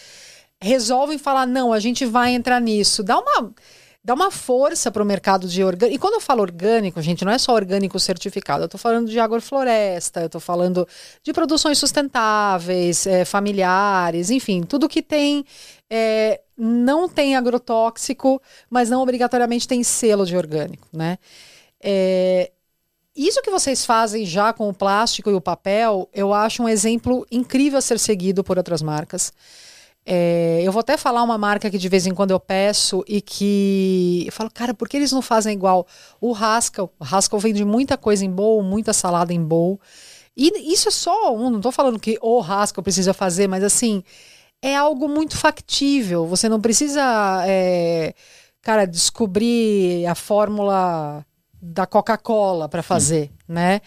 resolvem 0.61 1.17
falar, 1.17 1.47
não, 1.47 1.73
a 1.73 1.79
gente 1.79 2.05
vai 2.05 2.33
entrar 2.33 2.61
nisso, 2.61 3.03
dá 3.03 3.17
uma. 3.17 3.55
Dá 4.03 4.15
uma 4.15 4.31
força 4.31 4.91
para 4.91 5.03
o 5.03 5.07
mercado 5.07 5.47
de 5.49 5.63
orgânico. 5.63 5.97
E 5.97 5.99
quando 5.99 6.15
eu 6.15 6.21
falo 6.21 6.41
orgânico, 6.41 7.03
gente, 7.03 7.25
não 7.25 7.33
é 7.33 7.39
só 7.39 7.53
orgânico 7.53 7.99
certificado. 7.99 8.63
Eu 8.63 8.67
estou 8.67 8.79
falando 8.79 9.11
de 9.11 9.19
agrofloresta, 9.19 10.21
eu 10.21 10.27
estou 10.27 10.41
falando 10.41 10.87
de 11.23 11.33
produções 11.33 11.79
sustentáveis, 11.79 13.07
é, 13.07 13.25
familiares, 13.25 14.31
enfim, 14.31 14.63
tudo 14.63 14.89
que 14.89 15.03
tem 15.03 15.45
é, 15.91 16.41
não 16.57 17.09
tem 17.09 17.37
agrotóxico, 17.37 18.41
mas 18.71 18.89
não 18.89 19.03
obrigatoriamente 19.03 19.69
tem 19.69 19.83
selo 19.83 20.25
de 20.25 20.37
orgânico, 20.37 20.89
né? 20.93 21.19
É, 21.81 22.51
isso 23.15 23.43
que 23.43 23.51
vocês 23.51 23.85
fazem 23.85 24.25
já 24.25 24.53
com 24.53 24.69
o 24.69 24.75
plástico 24.75 25.29
e 25.29 25.35
o 25.35 25.41
papel, 25.41 26.09
eu 26.15 26.33
acho 26.33 26.63
um 26.63 26.69
exemplo 26.69 27.27
incrível 27.33 27.79
a 27.79 27.83
ser 27.83 27.99
seguido 27.99 28.45
por 28.45 28.59
outras 28.59 28.81
marcas. 28.81 29.33
É, 30.11 30.63
eu 30.63 30.73
vou 30.73 30.81
até 30.81 30.97
falar 30.97 31.23
uma 31.23 31.37
marca 31.37 31.69
que 31.69 31.77
de 31.77 31.87
vez 31.87 32.07
em 32.07 32.15
quando 32.15 32.31
eu 32.31 32.41
peço 32.41 33.05
e 33.07 33.21
que 33.21 34.25
eu 34.25 34.33
falo, 34.33 34.51
cara, 34.51 34.73
por 34.73 34.89
que 34.89 34.97
eles 34.97 35.13
não 35.13 35.21
fazem 35.21 35.53
igual? 35.53 35.87
O 36.19 36.35
Haskell. 36.35 36.91
O 36.99 37.05
Haskell 37.05 37.39
vende 37.39 37.63
muita 37.63 37.95
coisa 37.99 38.25
em 38.25 38.31
bowl, 38.31 38.63
muita 38.63 38.95
salada 38.95 39.35
em 39.35 39.45
bowl. 39.45 39.79
E 40.35 40.73
isso 40.73 40.89
é 40.89 40.91
só 40.91 41.37
um, 41.37 41.51
não 41.51 41.59
estou 41.59 41.71
falando 41.71 42.01
que 42.01 42.19
o 42.23 42.41
Haskell 42.41 42.83
precisa 42.83 43.13
fazer, 43.13 43.49
mas 43.49 43.63
assim, 43.63 44.03
é 44.63 44.75
algo 44.75 45.09
muito 45.11 45.37
factível. 45.37 46.27
Você 46.27 46.49
não 46.49 46.59
precisa, 46.59 47.45
é, 47.47 48.15
cara, 48.63 48.87
descobrir 48.87 50.07
a 50.07 50.15
fórmula 50.15 51.23
da 51.61 51.87
Coca-Cola 51.87 52.67
para 52.67 52.83
fazer, 52.83 53.31
né? 53.47 53.83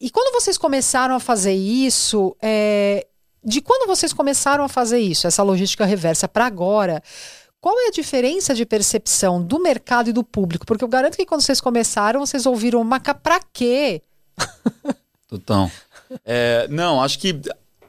E 0.00 0.08
quando 0.08 0.32
vocês 0.32 0.56
começaram 0.56 1.14
a 1.14 1.20
fazer 1.20 1.52
isso, 1.52 2.34
é, 2.40 3.06
de 3.44 3.60
quando 3.60 3.86
vocês 3.86 4.12
começaram 4.12 4.64
a 4.64 4.68
fazer 4.68 4.98
isso, 4.98 5.26
essa 5.26 5.42
logística 5.42 5.84
reversa, 5.84 6.26
para 6.26 6.46
agora, 6.46 7.02
qual 7.60 7.78
é 7.80 7.88
a 7.88 7.90
diferença 7.90 8.54
de 8.54 8.66
percepção 8.66 9.42
do 9.42 9.58
mercado 9.58 10.10
e 10.10 10.12
do 10.12 10.22
público? 10.22 10.66
Porque 10.66 10.84
eu 10.84 10.88
garanto 10.88 11.16
que 11.16 11.26
quando 11.26 11.40
vocês 11.40 11.60
começaram, 11.60 12.20
vocês 12.20 12.46
ouviram, 12.46 12.82
maca, 12.84 13.14
pra 13.14 13.40
quê? 13.52 14.02
Total. 15.28 15.70
É, 16.24 16.68
não, 16.68 17.02
acho 17.02 17.18
que 17.18 17.40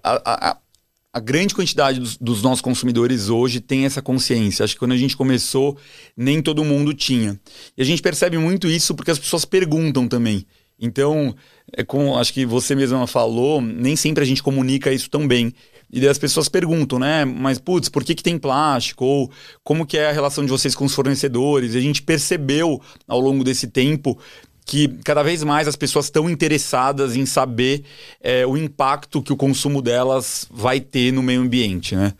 a, 0.03 0.49
a, 0.51 0.57
a 1.15 1.19
grande 1.19 1.55
quantidade 1.55 1.99
dos, 1.99 2.17
dos, 2.17 2.41
nossos 2.41 2.61
consumidores 2.61 3.29
hoje 3.29 3.59
tem 3.59 3.85
essa 3.85 4.01
consciência. 4.01 4.63
Acho 4.63 4.73
que 4.73 4.79
quando 4.79 4.91
a 4.93 4.97
gente 4.97 5.15
começou, 5.15 5.77
nem 6.15 6.41
todo 6.41 6.63
mundo 6.63 6.93
tinha. 6.93 7.39
E 7.77 7.81
a 7.81 7.85
gente 7.85 8.01
percebe 8.01 8.37
muito 8.37 8.67
isso 8.67 8.93
porque 8.93 9.11
as 9.11 9.19
pessoas 9.19 9.45
perguntam 9.45 10.07
também. 10.07 10.45
Então, 10.79 11.35
é 11.71 11.83
como 11.83 12.17
acho 12.17 12.33
que 12.33 12.45
você 12.45 12.75
mesma 12.75 13.07
falou, 13.07 13.61
nem 13.61 13.95
sempre 13.95 14.23
a 14.23 14.27
gente 14.27 14.43
comunica 14.43 14.91
isso 14.91 15.09
tão 15.09 15.27
bem. 15.27 15.53
E 15.91 15.99
daí 15.99 16.09
as 16.09 16.17
pessoas 16.17 16.49
perguntam, 16.49 16.99
né? 16.99 17.23
Mas, 17.23 17.59
putz, 17.59 17.89
por 17.89 18.03
que, 18.03 18.15
que 18.15 18.23
tem 18.23 18.38
plástico? 18.38 19.05
Ou 19.05 19.31
como 19.63 19.85
que 19.85 19.97
é 19.97 20.09
a 20.09 20.11
relação 20.11 20.43
de 20.43 20.51
vocês 20.51 20.75
com 20.75 20.85
os 20.85 20.93
fornecedores? 20.93 21.73
E 21.73 21.77
a 21.77 21.81
gente 21.81 22.01
percebeu 22.01 22.81
ao 23.07 23.19
longo 23.19 23.43
desse 23.43 23.67
tempo 23.67 24.17
que 24.65 24.88
cada 25.03 25.21
vez 25.21 25.43
mais 25.43 25.67
as 25.67 25.75
pessoas 25.75 26.05
estão 26.05 26.29
interessadas 26.29 27.15
em 27.15 27.25
saber 27.25 27.83
é, 28.19 28.45
o 28.47 28.57
impacto 28.57 29.21
que 29.21 29.31
o 29.31 29.38
consumo 29.38 29.81
delas 29.81 30.47
vai 30.49 30.79
ter 30.79 31.13
no 31.13 31.21
meio 31.21 31.41
ambiente, 31.41 31.95
né? 31.95 32.13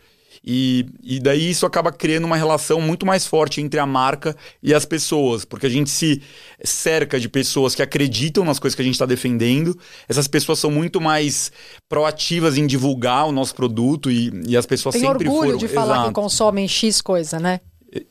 E, 0.46 0.86
e 1.02 1.18
daí 1.18 1.50
isso 1.50 1.66
acaba 1.66 1.90
criando 1.90 2.24
uma 2.24 2.36
relação 2.36 2.80
muito 2.80 3.04
mais 3.04 3.26
forte 3.26 3.60
entre 3.60 3.80
a 3.80 3.86
marca 3.86 4.36
e 4.62 4.72
as 4.72 4.84
pessoas, 4.84 5.44
porque 5.44 5.66
a 5.66 5.68
gente 5.68 5.90
se 5.90 6.22
cerca 6.62 7.18
de 7.18 7.28
pessoas 7.28 7.74
que 7.74 7.82
acreditam 7.82 8.44
nas 8.44 8.60
coisas 8.60 8.76
que 8.76 8.82
a 8.82 8.84
gente 8.84 8.94
está 8.94 9.06
defendendo. 9.06 9.76
Essas 10.08 10.28
pessoas 10.28 10.60
são 10.60 10.70
muito 10.70 11.00
mais 11.00 11.50
proativas 11.88 12.56
em 12.56 12.66
divulgar 12.66 13.26
o 13.26 13.32
nosso 13.32 13.56
produto 13.56 14.08
e, 14.08 14.30
e 14.46 14.56
as 14.56 14.66
pessoas 14.66 14.92
Tem 14.92 15.02
sempre 15.02 15.28
orgulho 15.28 15.46
foram. 15.46 15.58
de 15.58 15.66
falar 15.66 15.94
Exato. 15.94 16.08
que 16.08 16.14
consomem 16.14 16.68
X 16.68 17.00
coisa, 17.00 17.40
né? 17.40 17.60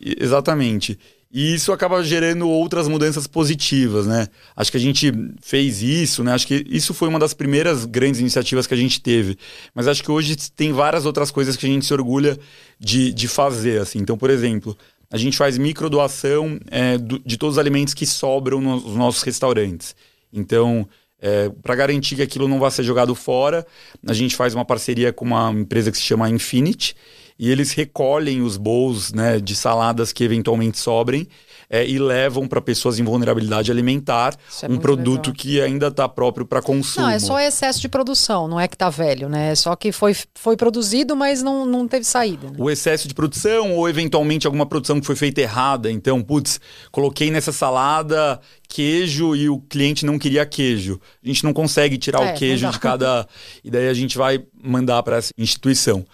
Exatamente. 0.01 0.99
E 1.35 1.53
isso 1.53 1.73
acaba 1.73 2.01
gerando 2.01 2.47
outras 2.47 2.87
mudanças 2.87 3.27
positivas, 3.27 4.07
né? 4.07 4.29
Acho 4.55 4.71
que 4.71 4.77
a 4.77 4.79
gente 4.79 5.11
fez 5.41 5.81
isso, 5.81 6.23
né? 6.23 6.31
Acho 6.31 6.47
que 6.47 6.65
isso 6.69 6.93
foi 6.93 7.09
uma 7.09 7.19
das 7.19 7.33
primeiras 7.33 7.83
grandes 7.83 8.21
iniciativas 8.21 8.65
que 8.65 8.73
a 8.73 8.77
gente 8.77 9.01
teve. 9.01 9.37
Mas 9.73 9.85
acho 9.85 10.01
que 10.01 10.09
hoje 10.09 10.37
tem 10.55 10.71
várias 10.71 11.05
outras 11.05 11.31
coisas 11.31 11.57
que 11.57 11.65
a 11.65 11.69
gente 11.69 11.85
se 11.85 11.93
orgulha 11.93 12.39
de, 12.79 13.11
de 13.11 13.27
fazer, 13.27 13.81
assim. 13.81 13.99
Então, 13.99 14.17
por 14.17 14.29
exemplo, 14.29 14.77
a 15.11 15.17
gente 15.17 15.35
faz 15.35 15.57
microdoação 15.57 16.57
é, 16.71 16.97
de 16.97 17.35
todos 17.37 17.55
os 17.55 17.59
alimentos 17.59 17.93
que 17.93 18.05
sobram 18.05 18.61
nos 18.61 18.95
nossos 18.95 19.21
restaurantes. 19.21 19.93
Então, 20.31 20.87
é, 21.21 21.49
para 21.61 21.75
garantir 21.75 22.15
que 22.15 22.21
aquilo 22.21 22.47
não 22.47 22.59
vá 22.59 22.71
ser 22.71 22.83
jogado 22.83 23.13
fora, 23.13 23.67
a 24.07 24.13
gente 24.13 24.37
faz 24.37 24.55
uma 24.55 24.63
parceria 24.63 25.11
com 25.11 25.25
uma 25.25 25.51
empresa 25.51 25.91
que 25.91 25.97
se 25.97 26.03
chama 26.03 26.29
Infinity 26.29 26.95
e 27.37 27.51
eles 27.51 27.71
recolhem 27.73 28.41
os 28.41 28.57
bowls 28.57 29.11
né, 29.11 29.39
de 29.39 29.55
saladas 29.55 30.13
que 30.13 30.23
eventualmente 30.23 30.77
sobrem 30.79 31.27
é, 31.69 31.85
e 31.85 31.97
levam 31.97 32.47
para 32.47 32.61
pessoas 32.61 32.99
em 32.99 33.03
vulnerabilidade 33.03 33.71
alimentar 33.71 34.35
é 34.61 34.67
um 34.67 34.77
produto 34.77 35.27
legal. 35.27 35.35
que 35.35 35.61
ainda 35.61 35.87
está 35.87 36.07
próprio 36.07 36.45
para 36.45 36.61
consumo. 36.61 37.05
Não, 37.05 37.11
é 37.11 37.19
só 37.19 37.39
excesso 37.39 37.81
de 37.81 37.89
produção, 37.89 38.47
não 38.47 38.59
é 38.59 38.67
que 38.67 38.77
tá 38.77 38.89
velho, 38.89 39.27
né? 39.27 39.51
É 39.51 39.55
só 39.55 39.75
que 39.75 39.91
foi, 39.91 40.15
foi 40.35 40.55
produzido, 40.55 41.15
mas 41.15 41.41
não, 41.41 41.65
não 41.65 41.87
teve 41.87 42.05
saída. 42.05 42.49
Né? 42.49 42.55
O 42.57 42.69
excesso 42.69 43.07
de 43.07 43.13
produção 43.13 43.73
ou 43.73 43.89
eventualmente 43.89 44.45
alguma 44.45 44.65
produção 44.65 44.99
que 44.99 45.05
foi 45.05 45.15
feita 45.15 45.41
errada. 45.41 45.91
Então, 45.91 46.21
putz, 46.21 46.59
coloquei 46.91 47.31
nessa 47.31 47.51
salada 47.51 48.39
queijo 48.67 49.35
e 49.35 49.49
o 49.49 49.59
cliente 49.59 50.05
não 50.05 50.17
queria 50.17 50.45
queijo. 50.45 50.99
A 51.23 51.27
gente 51.27 51.43
não 51.43 51.53
consegue 51.53 51.97
tirar 51.97 52.21
É, 52.21 52.33
o 52.33 52.37
queijo 52.37 52.69
de 52.69 52.79
cada. 52.79 53.27
E 53.63 53.71
daí 53.71 53.87
a 53.87 53.93
gente 53.93 54.17
vai 54.17 54.43
mandar 54.61 55.01
para 55.01 55.17
essa 55.17 55.31
instituição. 55.37 56.05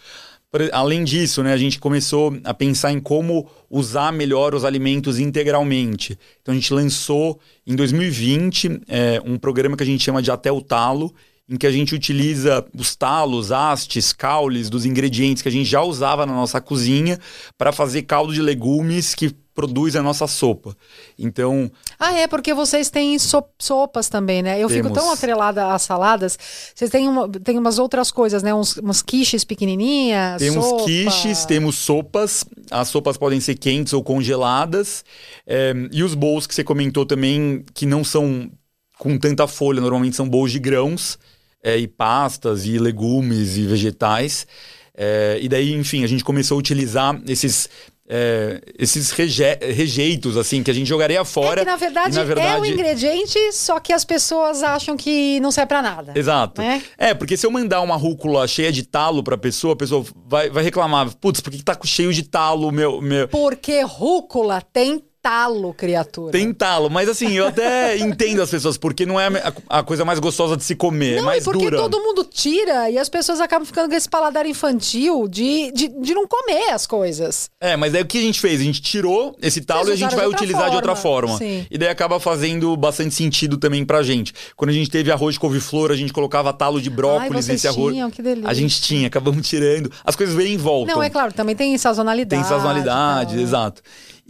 Além 0.73 1.05
disso, 1.05 1.41
né, 1.41 1.53
a 1.53 1.57
gente 1.57 1.79
começou 1.79 2.37
a 2.43 2.53
pensar 2.53 2.91
em 2.91 2.99
como 2.99 3.49
usar 3.69 4.11
melhor 4.11 4.53
os 4.53 4.65
alimentos 4.65 5.17
integralmente. 5.17 6.19
Então 6.41 6.51
a 6.51 6.55
gente 6.55 6.73
lançou 6.73 7.39
em 7.65 7.73
2020 7.73 8.81
é, 8.89 9.21
um 9.25 9.37
programa 9.37 9.77
que 9.77 9.83
a 9.83 9.85
gente 9.85 10.03
chama 10.03 10.21
de 10.21 10.29
Até 10.29 10.51
o 10.51 10.61
Talo, 10.61 11.13
em 11.47 11.55
que 11.55 11.65
a 11.65 11.71
gente 11.71 11.95
utiliza 11.95 12.65
os 12.77 12.95
talos, 12.95 13.51
hastes, 13.51 14.11
caules 14.11 14.69
dos 14.69 14.85
ingredientes 14.85 15.41
que 15.41 15.49
a 15.49 15.51
gente 15.51 15.69
já 15.69 15.81
usava 15.81 16.25
na 16.25 16.33
nossa 16.33 16.59
cozinha 16.59 17.17
para 17.57 17.71
fazer 17.71 18.03
caldo 18.03 18.33
de 18.33 18.41
legumes 18.41 19.15
que 19.15 19.35
produz 19.53 19.95
a 19.95 20.01
nossa 20.01 20.27
sopa. 20.27 20.75
Então, 21.19 21.69
Ah, 21.99 22.13
é, 22.13 22.27
porque 22.27 22.53
vocês 22.53 22.89
têm 22.89 23.19
so- 23.19 23.43
sopas 23.59 24.07
também, 24.09 24.41
né? 24.41 24.59
Eu 24.59 24.69
fico 24.69 24.83
Temos. 24.89 24.97
tão 24.97 25.11
atrelada 25.11 25.73
às 25.73 25.81
saladas. 25.81 26.37
Vocês 26.73 26.89
têm, 26.89 27.07
uma, 27.07 27.27
têm 27.29 27.57
umas 27.57 27.77
outras 27.77 28.11
coisas, 28.11 28.41
né? 28.41 28.53
Uns, 28.53 28.77
umas 28.77 29.01
quiches 29.01 29.43
pequenininhas. 29.43 30.39
Temos 30.39 30.65
sopa. 30.65 30.83
quiches, 30.85 31.45
temos 31.45 31.75
sopas. 31.75 32.45
As 32.69 32.87
sopas 32.87 33.17
podem 33.17 33.39
ser 33.39 33.55
quentes 33.55 33.93
ou 33.93 34.03
congeladas. 34.03 35.03
É, 35.45 35.73
e 35.91 36.03
os 36.03 36.13
bowls 36.15 36.47
que 36.47 36.55
você 36.55 36.63
comentou 36.63 37.05
também, 37.05 37.63
que 37.73 37.85
não 37.85 38.03
são 38.03 38.49
com 38.97 39.17
tanta 39.17 39.47
folha, 39.47 39.81
normalmente 39.81 40.15
são 40.15 40.29
bowls 40.29 40.51
de 40.51 40.59
grãos, 40.59 41.17
é, 41.63 41.77
e 41.77 41.87
pastas, 41.87 42.65
e 42.65 42.77
legumes, 42.79 43.57
e 43.57 43.63
vegetais. 43.65 44.47
É, 44.95 45.39
e 45.41 45.47
daí, 45.49 45.73
enfim, 45.73 46.03
a 46.03 46.07
gente 46.07 46.23
começou 46.23 46.55
a 46.55 46.59
utilizar 46.59 47.19
esses. 47.27 47.67
É, 48.13 48.61
esses 48.77 49.09
reje- 49.11 49.57
rejeitos, 49.61 50.35
assim, 50.35 50.61
que 50.61 50.69
a 50.69 50.73
gente 50.73 50.87
jogaria 50.87 51.23
fora. 51.23 51.61
É 51.61 51.63
que, 51.65 51.71
na 51.71 51.77
verdade, 51.77 52.09
e, 52.11 52.15
na 52.15 52.21
é 52.21 52.23
o 52.23 52.27
verdade- 52.27 52.71
ingrediente, 52.73 53.39
só 53.53 53.79
que 53.79 53.93
as 53.93 54.03
pessoas 54.03 54.61
acham 54.61 54.97
que 54.97 55.39
não 55.39 55.49
serve 55.49 55.69
pra 55.69 55.81
nada. 55.81 56.11
Exato. 56.13 56.61
Né? 56.61 56.83
É, 56.97 57.13
porque 57.13 57.37
se 57.37 57.45
eu 57.45 57.51
mandar 57.51 57.79
uma 57.81 57.95
rúcula 57.95 58.45
cheia 58.47 58.71
de 58.71 58.83
talo 58.83 59.23
pra 59.23 59.37
pessoa, 59.37 59.73
a 59.73 59.77
pessoa 59.77 60.05
vai, 60.27 60.49
vai 60.49 60.61
reclamar. 60.63 61.15
Putz, 61.15 61.39
por 61.39 61.49
que 61.51 61.57
que 61.59 61.63
tá 61.63 61.77
cheio 61.85 62.13
de 62.13 62.23
talo, 62.23 62.69
meu. 62.71 63.01
meu... 63.01 63.27
Porque 63.29 63.81
rúcula 63.81 64.61
tem 64.61 65.01
talo, 65.21 65.73
criatura. 65.73 66.31
Tem 66.31 66.51
talo, 66.53 66.89
mas 66.89 67.07
assim, 67.07 67.31
eu 67.33 67.47
até 67.47 67.97
entendo 67.99 68.41
as 68.41 68.49
pessoas, 68.49 68.77
porque 68.77 69.05
não 69.05 69.19
é 69.19 69.27
a, 69.27 69.79
a 69.79 69.83
coisa 69.83 70.03
mais 70.03 70.19
gostosa 70.19 70.57
de 70.57 70.63
se 70.63 70.75
comer, 70.75 71.13
é 71.13 71.17
Não, 71.17 71.25
mais 71.25 71.43
e 71.43 71.45
porque 71.45 71.65
dura. 71.65 71.77
todo 71.77 71.99
mundo 71.99 72.23
tira 72.23 72.89
e 72.89 72.97
as 72.97 73.07
pessoas 73.07 73.39
acabam 73.39 73.65
ficando 73.65 73.89
com 73.89 73.95
esse 73.95 74.09
paladar 74.09 74.45
infantil 74.45 75.27
de, 75.27 75.71
de, 75.73 75.87
de 75.87 76.13
não 76.13 76.27
comer 76.27 76.71
as 76.71 76.87
coisas. 76.87 77.49
É, 77.59 77.77
mas 77.77 77.93
daí 77.93 78.01
o 78.01 78.05
que 78.05 78.17
a 78.17 78.21
gente 78.21 78.39
fez? 78.39 78.59
A 78.59 78.63
gente 78.63 78.81
tirou 78.81 79.35
esse 79.41 79.61
talo 79.61 79.89
e 79.89 79.93
a 79.93 79.95
gente 79.95 80.15
vai 80.15 80.27
de 80.27 80.33
utilizar 80.33 80.69
de 80.69 80.75
outra 80.75 80.95
forma. 80.95 81.29
forma. 81.29 81.37
Sim. 81.37 81.65
E 81.69 81.77
daí 81.77 81.89
acaba 81.89 82.19
fazendo 82.19 82.75
bastante 82.75 83.13
sentido 83.13 83.57
também 83.57 83.85
pra 83.85 84.01
gente. 84.01 84.33
Quando 84.55 84.69
a 84.69 84.73
gente 84.73 84.89
teve 84.89 85.11
arroz 85.11 85.35
de 85.35 85.39
couve-flor, 85.39 85.91
a 85.91 85.95
gente 85.95 86.11
colocava 86.13 86.51
talo 86.53 86.81
de 86.81 86.89
brócolis 86.89 87.47
Ai, 87.47 87.53
nesse 87.53 87.67
arroz. 87.67 87.93
tinham, 87.93 88.09
que 88.09 88.21
delícia. 88.21 88.49
A 88.49 88.53
gente 88.53 88.81
tinha, 88.81 89.07
acabamos 89.07 89.47
tirando. 89.47 89.91
As 90.03 90.15
coisas 90.15 90.35
vêm 90.35 90.53
em 90.53 90.57
volta. 90.57 90.93
Não, 90.93 91.03
é 91.03 91.09
claro, 91.09 91.33
também 91.33 91.55
tem 91.55 91.77
sazonalidade. 91.77 92.41
Tem 92.41 92.49
sazonalidade, 92.49 93.39
exato. 93.39 93.81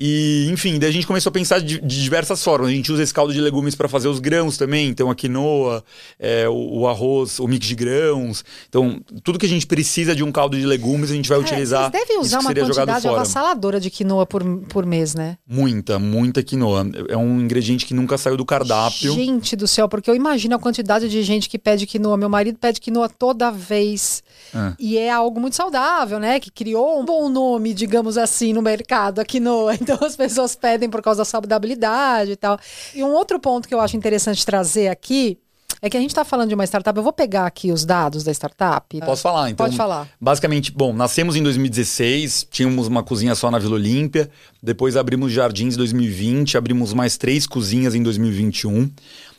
E, 0.04 0.50
enfim, 0.52 0.80
daí 0.80 0.90
a 0.90 0.92
gente 0.92 1.06
começou 1.06 1.30
a 1.30 1.34
pensar 1.34 1.60
de, 1.60 1.80
de 1.80 2.02
diversas 2.02 2.44
formas. 2.44 2.70
A 2.70 2.72
gente 2.72 2.92
usa 2.92 3.04
esse 3.04 3.14
caldo 3.14 3.32
de 3.32 3.40
legumes 3.40 3.76
para 3.76 3.88
fazer 3.88 4.08
os 4.08 4.18
grãos 4.18 4.58
também. 4.58 4.88
Então, 4.88 5.12
a 5.12 5.16
quinoa, 5.16 5.84
é, 6.18 6.50
o, 6.50 6.80
o 6.80 6.88
arroz, 6.88 7.38
o 7.38 7.48
mix 7.48 7.68
de 7.68 7.76
grãos. 7.76 8.44
Então, 8.68 9.00
tudo 9.24 9.38
que 9.38 9.46
a 9.46 9.50
gente 9.50 9.68
precisa 9.68 10.16
de 10.16 10.24
um 10.24 10.32
caldo 10.32 10.58
de 10.58 10.66
legumes, 10.66 11.12
a 11.12 11.14
gente 11.14 11.30
vai 11.30 11.38
Cara, 11.38 11.52
utilizar. 11.52 11.92
Vocês 11.92 12.04
devem 12.04 12.20
usar 12.20 12.40
uma 12.40 12.52
quantidade 12.52 13.08
avassaladora 13.08 13.80
de 13.80 13.92
quinoa 13.92 14.26
por, 14.26 14.44
por 14.70 14.88
mês, 14.88 15.14
né? 15.14 15.38
Muita, 15.48 16.00
muita 16.00 16.42
quinoa. 16.42 16.84
É 17.08 17.16
um 17.16 17.40
ingrediente 17.40 17.86
que 17.86 17.94
nunca 17.94 18.18
saiu 18.18 18.36
do 18.36 18.44
cardápio. 18.44 19.14
Gente 19.14 19.56
do 19.56 19.68
céu, 19.68 19.88
porque 19.88 20.10
eu 20.10 20.16
imagino 20.16 20.56
a 20.56 20.60
quantidade 20.60 21.08
de 21.10 21.22
gente 21.22 21.48
que 21.48 21.60
pede 21.60 21.86
quinoa. 21.86 22.18
Meu 22.18 22.30
marido 22.30 22.58
pede 22.58 22.82
quinoa 22.82 23.08
toda 23.08 23.52
vez. 23.52 24.24
É. 24.52 24.74
E 24.80 24.98
é 24.98 25.12
algo 25.12 25.40
muito 25.40 25.56
saudável, 25.56 26.20
né? 26.20 26.40
Que 26.40 26.50
criou 26.50 27.00
um 27.00 27.06
bom 27.06 27.30
nome, 27.30 27.72
digamos 27.72 28.18
assim, 28.18 28.52
no 28.52 28.64
mercado, 28.64 29.20
a 29.20 29.26
quinoa. 29.26 29.78
Então 29.91 29.91
as 30.02 30.16
pessoas 30.16 30.56
pedem 30.56 30.90
por 30.90 31.02
causa 31.02 31.20
da 31.20 31.26
saudabilidade 31.26 32.32
e 32.32 32.36
tal. 32.36 32.60
E 32.94 33.04
um 33.04 33.14
outro 33.14 33.40
ponto 33.40 33.68
que 33.68 33.74
eu 33.74 33.80
acho 33.80 33.98
interessante 33.98 34.46
trazer 34.46 34.88
aqui 34.88 35.40
é 35.82 35.90
que 35.90 35.98
a 35.98 36.00
gente 36.00 36.12
está 36.12 36.24
falando 36.24 36.50
de 36.50 36.56
uma 36.56 36.64
startup. 36.64 36.96
Eu 36.96 37.04
vou 37.04 37.12
pegar 37.12 37.48
aqui 37.48 37.72
os 37.72 37.84
dados 37.84 38.24
da 38.24 38.32
startup. 38.32 39.00
Posso 39.00 39.24
falar, 39.24 39.50
então? 39.50 39.66
Pode 39.66 39.76
falar. 39.76 40.08
Basicamente, 40.22 40.72
bom, 40.72 40.94
nascemos 40.94 41.36
em 41.36 41.42
2016, 41.42 42.48
tínhamos 42.52 42.88
uma 42.88 43.02
cozinha 43.02 43.34
só 43.34 43.50
na 43.50 43.58
Vila 43.58 43.74
Olímpia, 43.76 44.30
depois 44.62 44.96
abrimos 44.96 45.32
Jardins 45.32 45.74
em 45.74 45.78
2020, 45.78 46.56
abrimos 46.56 46.94
mais 46.94 47.18
três 47.18 47.48
cozinhas 47.48 47.96
em 47.96 48.04
2021. 48.04 48.92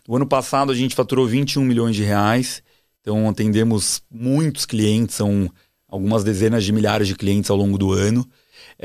O 0.08 0.16
ano 0.16 0.26
passado 0.26 0.72
a 0.72 0.74
gente 0.74 0.96
faturou 0.96 1.28
21 1.28 1.62
milhões 1.62 1.94
de 1.94 2.02
reais, 2.02 2.60
então 3.00 3.28
atendemos 3.28 4.02
muitos 4.10 4.66
clientes, 4.66 5.14
são 5.14 5.48
algumas 5.88 6.24
dezenas 6.24 6.64
de 6.64 6.72
milhares 6.72 7.06
de 7.06 7.14
clientes 7.14 7.50
ao 7.50 7.56
longo 7.56 7.78
do 7.78 7.92
ano. 7.92 8.26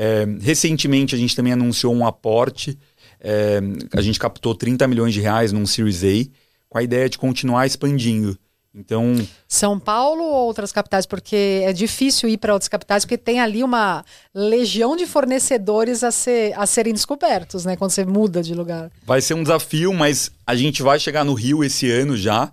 É, 0.00 0.24
recentemente 0.40 1.12
a 1.16 1.18
gente 1.18 1.34
também 1.34 1.52
anunciou 1.52 1.92
um 1.92 2.06
aporte, 2.06 2.78
é, 3.20 3.58
a 3.92 4.00
gente 4.00 4.16
captou 4.16 4.54
30 4.54 4.86
milhões 4.86 5.12
de 5.12 5.20
reais 5.20 5.50
num 5.50 5.66
Series 5.66 6.04
A, 6.04 6.30
com 6.68 6.78
a 6.78 6.84
ideia 6.84 7.08
de 7.08 7.18
continuar 7.18 7.66
expandindo. 7.66 8.38
Então, 8.72 9.16
São 9.48 9.76
Paulo 9.76 10.22
ou 10.22 10.46
outras 10.46 10.70
capitais? 10.70 11.04
Porque 11.04 11.62
é 11.64 11.72
difícil 11.72 12.28
ir 12.28 12.36
para 12.36 12.52
outras 12.52 12.68
capitais, 12.68 13.04
porque 13.04 13.18
tem 13.18 13.40
ali 13.40 13.64
uma 13.64 14.04
legião 14.32 14.94
de 14.94 15.04
fornecedores 15.04 16.04
a, 16.04 16.12
ser, 16.12 16.56
a 16.56 16.64
serem 16.64 16.92
descobertos, 16.92 17.64
né? 17.64 17.74
Quando 17.74 17.90
você 17.90 18.04
muda 18.04 18.40
de 18.40 18.54
lugar. 18.54 18.92
Vai 19.04 19.20
ser 19.20 19.34
um 19.34 19.42
desafio, 19.42 19.92
mas 19.92 20.30
a 20.46 20.54
gente 20.54 20.80
vai 20.80 21.00
chegar 21.00 21.24
no 21.24 21.34
Rio 21.34 21.64
esse 21.64 21.90
ano 21.90 22.16
já. 22.16 22.52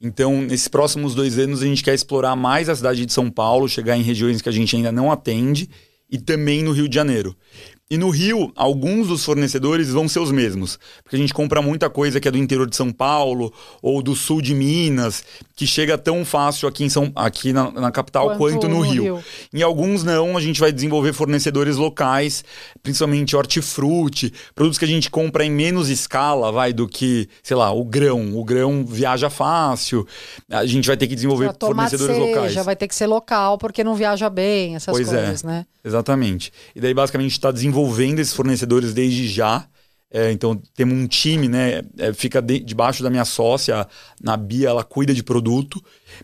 Então, 0.00 0.42
nesses 0.42 0.68
próximos 0.68 1.12
dois 1.12 1.38
anos, 1.40 1.60
a 1.60 1.64
gente 1.64 1.82
quer 1.82 1.94
explorar 1.94 2.36
mais 2.36 2.68
a 2.68 2.76
cidade 2.76 3.04
de 3.04 3.12
São 3.12 3.28
Paulo, 3.28 3.68
chegar 3.68 3.96
em 3.96 4.02
regiões 4.02 4.40
que 4.40 4.48
a 4.48 4.52
gente 4.52 4.76
ainda 4.76 4.92
não 4.92 5.10
atende 5.10 5.68
e 6.14 6.18
também 6.18 6.62
no 6.62 6.70
Rio 6.70 6.88
de 6.88 6.94
Janeiro. 6.94 7.34
E 7.90 7.98
no 7.98 8.08
Rio, 8.08 8.50
alguns 8.56 9.08
dos 9.08 9.22
fornecedores 9.26 9.90
vão 9.90 10.08
ser 10.08 10.18
os 10.18 10.32
mesmos. 10.32 10.78
Porque 11.02 11.16
a 11.16 11.18
gente 11.18 11.34
compra 11.34 11.60
muita 11.60 11.90
coisa 11.90 12.18
que 12.18 12.26
é 12.26 12.30
do 12.30 12.38
interior 12.38 12.66
de 12.66 12.74
São 12.74 12.90
Paulo 12.90 13.52
ou 13.82 14.02
do 14.02 14.16
sul 14.16 14.40
de 14.40 14.54
Minas, 14.54 15.22
que 15.54 15.66
chega 15.66 15.98
tão 15.98 16.24
fácil 16.24 16.66
aqui, 16.66 16.82
em 16.82 16.88
São, 16.88 17.12
aqui 17.14 17.52
na, 17.52 17.70
na 17.70 17.92
capital 17.92 18.38
quanto, 18.38 18.38
quanto 18.38 18.68
no, 18.68 18.76
no 18.76 18.80
Rio. 18.80 19.02
Rio. 19.02 19.24
Em 19.52 19.60
alguns 19.60 20.02
não, 20.02 20.34
a 20.34 20.40
gente 20.40 20.60
vai 20.60 20.72
desenvolver 20.72 21.12
fornecedores 21.12 21.76
locais, 21.76 22.42
principalmente 22.82 23.36
hortifruti, 23.36 24.32
produtos 24.54 24.78
que 24.78 24.86
a 24.86 24.88
gente 24.88 25.10
compra 25.10 25.44
em 25.44 25.50
menos 25.50 25.90
escala, 25.90 26.50
vai, 26.50 26.72
do 26.72 26.88
que, 26.88 27.28
sei 27.42 27.56
lá, 27.56 27.70
o 27.70 27.84
grão. 27.84 28.34
O 28.34 28.42
grão 28.42 28.82
viaja 28.86 29.28
fácil. 29.28 30.06
A 30.48 30.64
gente 30.64 30.86
vai 30.86 30.96
ter 30.96 31.06
que 31.06 31.14
desenvolver 31.14 31.54
fornecedores 31.60 32.16
seja, 32.16 32.26
locais. 32.28 32.52
Já 32.54 32.62
vai 32.62 32.76
ter 32.76 32.88
que 32.88 32.94
ser 32.94 33.06
local, 33.06 33.58
porque 33.58 33.84
não 33.84 33.94
viaja 33.94 34.30
bem, 34.30 34.74
essas 34.74 34.90
pois 34.90 35.06
coisas, 35.06 35.44
é, 35.44 35.46
né? 35.46 35.66
Exatamente. 35.84 36.50
E 36.74 36.80
daí, 36.80 36.94
basicamente, 36.94 37.26
a 37.26 37.28
gente 37.28 37.38
está 37.38 37.50
desenvolvendo 37.52 37.73
esses 38.20 38.34
fornecedores 38.34 38.92
desde 38.94 39.26
já. 39.26 39.68
É, 40.16 40.30
então 40.30 40.54
temos 40.76 40.94
um 40.96 41.08
time, 41.08 41.48
né? 41.48 41.82
É, 41.98 42.12
fica 42.12 42.40
de, 42.40 42.60
debaixo 42.60 43.02
da 43.02 43.10
minha 43.10 43.24
sócia, 43.24 43.84
na 44.22 44.36
Bia, 44.36 44.68
ela 44.68 44.84
cuida 44.84 45.12
de 45.12 45.24
produto. 45.24 45.82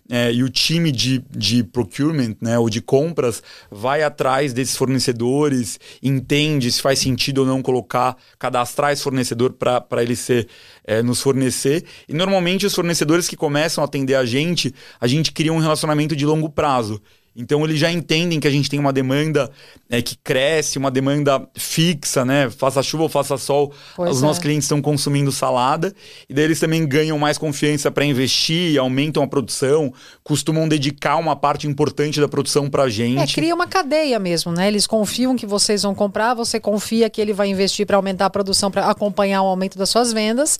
É, 0.08 0.32
e 0.32 0.44
o 0.44 0.48
time 0.48 0.92
de, 0.92 1.18
de 1.36 1.64
procurement, 1.64 2.36
né, 2.40 2.56
ou 2.56 2.70
de 2.70 2.80
compras, 2.80 3.42
vai 3.68 4.04
atrás 4.04 4.52
desses 4.52 4.76
fornecedores, 4.76 5.80
entende 6.00 6.70
se 6.70 6.80
faz 6.80 7.00
sentido 7.00 7.38
ou 7.38 7.46
não 7.46 7.60
colocar, 7.60 8.16
cadastrar 8.38 8.92
esse 8.92 9.02
fornecedor 9.02 9.54
para 9.54 10.00
ele 10.00 10.14
ser, 10.14 10.46
é, 10.84 11.02
nos 11.02 11.20
fornecer. 11.20 11.84
E 12.08 12.14
normalmente 12.14 12.64
os 12.66 12.74
fornecedores 12.74 13.28
que 13.28 13.36
começam 13.36 13.82
a 13.82 13.88
atender 13.88 14.14
a 14.14 14.24
gente, 14.24 14.72
a 15.00 15.08
gente 15.08 15.32
cria 15.32 15.52
um 15.52 15.58
relacionamento 15.58 16.14
de 16.14 16.24
longo 16.24 16.48
prazo. 16.48 17.02
Então 17.34 17.64
eles 17.64 17.78
já 17.78 17.90
entendem 17.92 18.40
que 18.40 18.48
a 18.48 18.50
gente 18.50 18.68
tem 18.68 18.78
uma 18.78 18.92
demanda 18.92 19.50
é, 19.88 20.02
que 20.02 20.16
cresce, 20.16 20.78
uma 20.78 20.90
demanda 20.90 21.46
fixa, 21.56 22.24
né? 22.24 22.50
Faça 22.50 22.82
chuva 22.82 23.04
ou 23.04 23.08
faça 23.08 23.38
sol, 23.38 23.72
pois 23.94 24.16
os 24.16 24.22
é. 24.22 24.26
nossos 24.26 24.42
clientes 24.42 24.64
estão 24.64 24.82
consumindo 24.82 25.30
salada 25.30 25.94
e 26.28 26.34
daí 26.34 26.44
eles 26.44 26.58
também 26.58 26.84
ganham 26.86 27.16
mais 27.18 27.38
confiança 27.38 27.88
para 27.90 28.04
investir, 28.04 28.78
aumentam 28.78 29.22
a 29.22 29.28
produção, 29.28 29.92
costumam 30.24 30.68
dedicar 30.68 31.16
uma 31.16 31.36
parte 31.36 31.68
importante 31.68 32.20
da 32.20 32.26
produção 32.26 32.68
para 32.68 32.84
a 32.84 32.88
gente. 32.90 33.20
É, 33.20 33.26
cria 33.26 33.54
uma 33.54 33.66
cadeia 33.66 34.18
mesmo, 34.18 34.50
né? 34.50 34.66
Eles 34.66 34.86
confiam 34.86 35.36
que 35.36 35.46
vocês 35.46 35.84
vão 35.84 35.94
comprar, 35.94 36.34
você 36.34 36.58
confia 36.58 37.08
que 37.08 37.20
ele 37.20 37.32
vai 37.32 37.48
investir 37.48 37.86
para 37.86 37.96
aumentar 37.96 38.26
a 38.26 38.30
produção, 38.30 38.72
para 38.72 38.90
acompanhar 38.90 39.42
o 39.42 39.46
aumento 39.46 39.78
das 39.78 39.88
suas 39.88 40.12
vendas. 40.12 40.58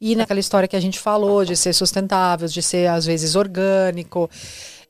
E 0.00 0.16
naquela 0.16 0.40
história 0.40 0.66
que 0.66 0.74
a 0.74 0.80
gente 0.80 0.98
falou 0.98 1.44
de 1.44 1.56
ser 1.56 1.72
sustentável, 1.72 2.48
de 2.48 2.60
ser 2.60 2.88
às 2.88 3.06
vezes 3.06 3.36
orgânico. 3.36 4.28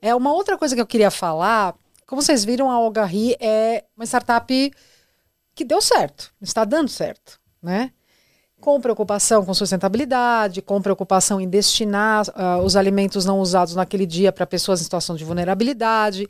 É 0.05 0.13
uma 0.13 0.33
outra 0.33 0.57
coisa 0.57 0.75
que 0.75 0.81
eu 0.81 0.85
queria 0.85 1.09
falar. 1.09 1.73
Como 2.05 2.21
vocês 2.21 2.43
viram, 2.43 2.69
a 2.69 2.73
Algarri 2.73 3.37
é 3.39 3.85
uma 3.95 4.05
startup 4.05 4.73
que 5.55 5.63
deu 5.63 5.81
certo, 5.81 6.29
está 6.41 6.65
dando 6.65 6.89
certo, 6.89 7.39
né? 7.61 7.89
Com 8.59 8.81
preocupação 8.81 9.45
com 9.45 9.53
sustentabilidade, 9.53 10.61
com 10.61 10.81
preocupação 10.81 11.39
em 11.39 11.47
destinar 11.47 12.25
uh, 12.27 12.61
os 12.65 12.75
alimentos 12.75 13.23
não 13.23 13.39
usados 13.39 13.75
naquele 13.75 14.05
dia 14.05 14.33
para 14.33 14.45
pessoas 14.45 14.81
em 14.81 14.83
situação 14.83 15.15
de 15.15 15.23
vulnerabilidade. 15.23 16.27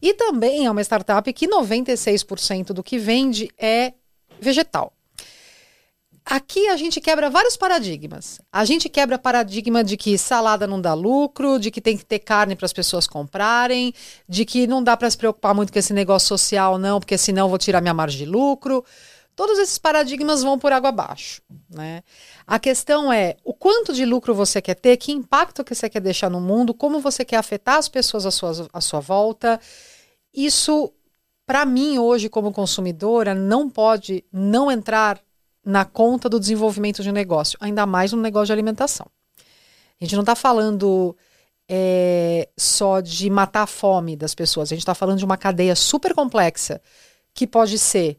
E 0.00 0.14
também 0.14 0.66
é 0.66 0.70
uma 0.70 0.80
startup 0.80 1.32
que 1.32 1.48
96% 1.48 2.66
do 2.66 2.84
que 2.84 2.98
vende 2.98 3.50
é 3.58 3.94
vegetal. 4.40 4.92
Aqui 6.30 6.68
a 6.68 6.76
gente 6.76 7.00
quebra 7.00 7.30
vários 7.30 7.56
paradigmas. 7.56 8.38
A 8.52 8.62
gente 8.62 8.86
quebra 8.90 9.18
paradigma 9.18 9.82
de 9.82 9.96
que 9.96 10.18
salada 10.18 10.66
não 10.66 10.78
dá 10.78 10.92
lucro, 10.92 11.58
de 11.58 11.70
que 11.70 11.80
tem 11.80 11.96
que 11.96 12.04
ter 12.04 12.18
carne 12.18 12.54
para 12.54 12.66
as 12.66 12.72
pessoas 12.72 13.06
comprarem, 13.06 13.94
de 14.28 14.44
que 14.44 14.66
não 14.66 14.84
dá 14.84 14.94
para 14.94 15.08
se 15.08 15.16
preocupar 15.16 15.54
muito 15.54 15.72
com 15.72 15.78
esse 15.78 15.94
negócio 15.94 16.28
social, 16.28 16.76
não, 16.76 17.00
porque 17.00 17.16
senão 17.16 17.48
vou 17.48 17.56
tirar 17.56 17.80
minha 17.80 17.94
margem 17.94 18.18
de 18.18 18.26
lucro. 18.26 18.84
Todos 19.34 19.58
esses 19.58 19.78
paradigmas 19.78 20.42
vão 20.42 20.58
por 20.58 20.70
água 20.70 20.90
abaixo. 20.90 21.40
Né? 21.70 22.02
A 22.46 22.58
questão 22.58 23.10
é 23.10 23.36
o 23.42 23.54
quanto 23.54 23.94
de 23.94 24.04
lucro 24.04 24.34
você 24.34 24.60
quer 24.60 24.74
ter, 24.74 24.98
que 24.98 25.10
impacto 25.10 25.64
que 25.64 25.74
você 25.74 25.88
quer 25.88 26.00
deixar 26.00 26.28
no 26.28 26.42
mundo, 26.42 26.74
como 26.74 27.00
você 27.00 27.24
quer 27.24 27.36
afetar 27.36 27.76
as 27.76 27.88
pessoas 27.88 28.26
à 28.26 28.30
sua, 28.30 28.68
à 28.70 28.82
sua 28.82 29.00
volta. 29.00 29.58
Isso, 30.34 30.92
para 31.46 31.64
mim, 31.64 31.98
hoje, 31.98 32.28
como 32.28 32.52
consumidora, 32.52 33.34
não 33.34 33.70
pode 33.70 34.22
não 34.30 34.70
entrar 34.70 35.18
na 35.68 35.84
conta 35.84 36.30
do 36.30 36.40
desenvolvimento 36.40 37.02
de 37.02 37.12
negócio, 37.12 37.58
ainda 37.60 37.84
mais 37.84 38.10
no 38.10 38.22
negócio 38.22 38.46
de 38.46 38.52
alimentação. 38.52 39.06
A 40.00 40.02
gente 40.02 40.14
não 40.14 40.22
está 40.22 40.34
falando 40.34 41.14
é, 41.68 42.48
só 42.56 43.02
de 43.02 43.28
matar 43.28 43.64
a 43.64 43.66
fome 43.66 44.16
das 44.16 44.34
pessoas, 44.34 44.72
a 44.72 44.74
gente 44.74 44.80
está 44.80 44.94
falando 44.94 45.18
de 45.18 45.26
uma 45.26 45.36
cadeia 45.36 45.76
super 45.76 46.14
complexa 46.14 46.80
que 47.34 47.46
pode 47.46 47.78
ser 47.78 48.18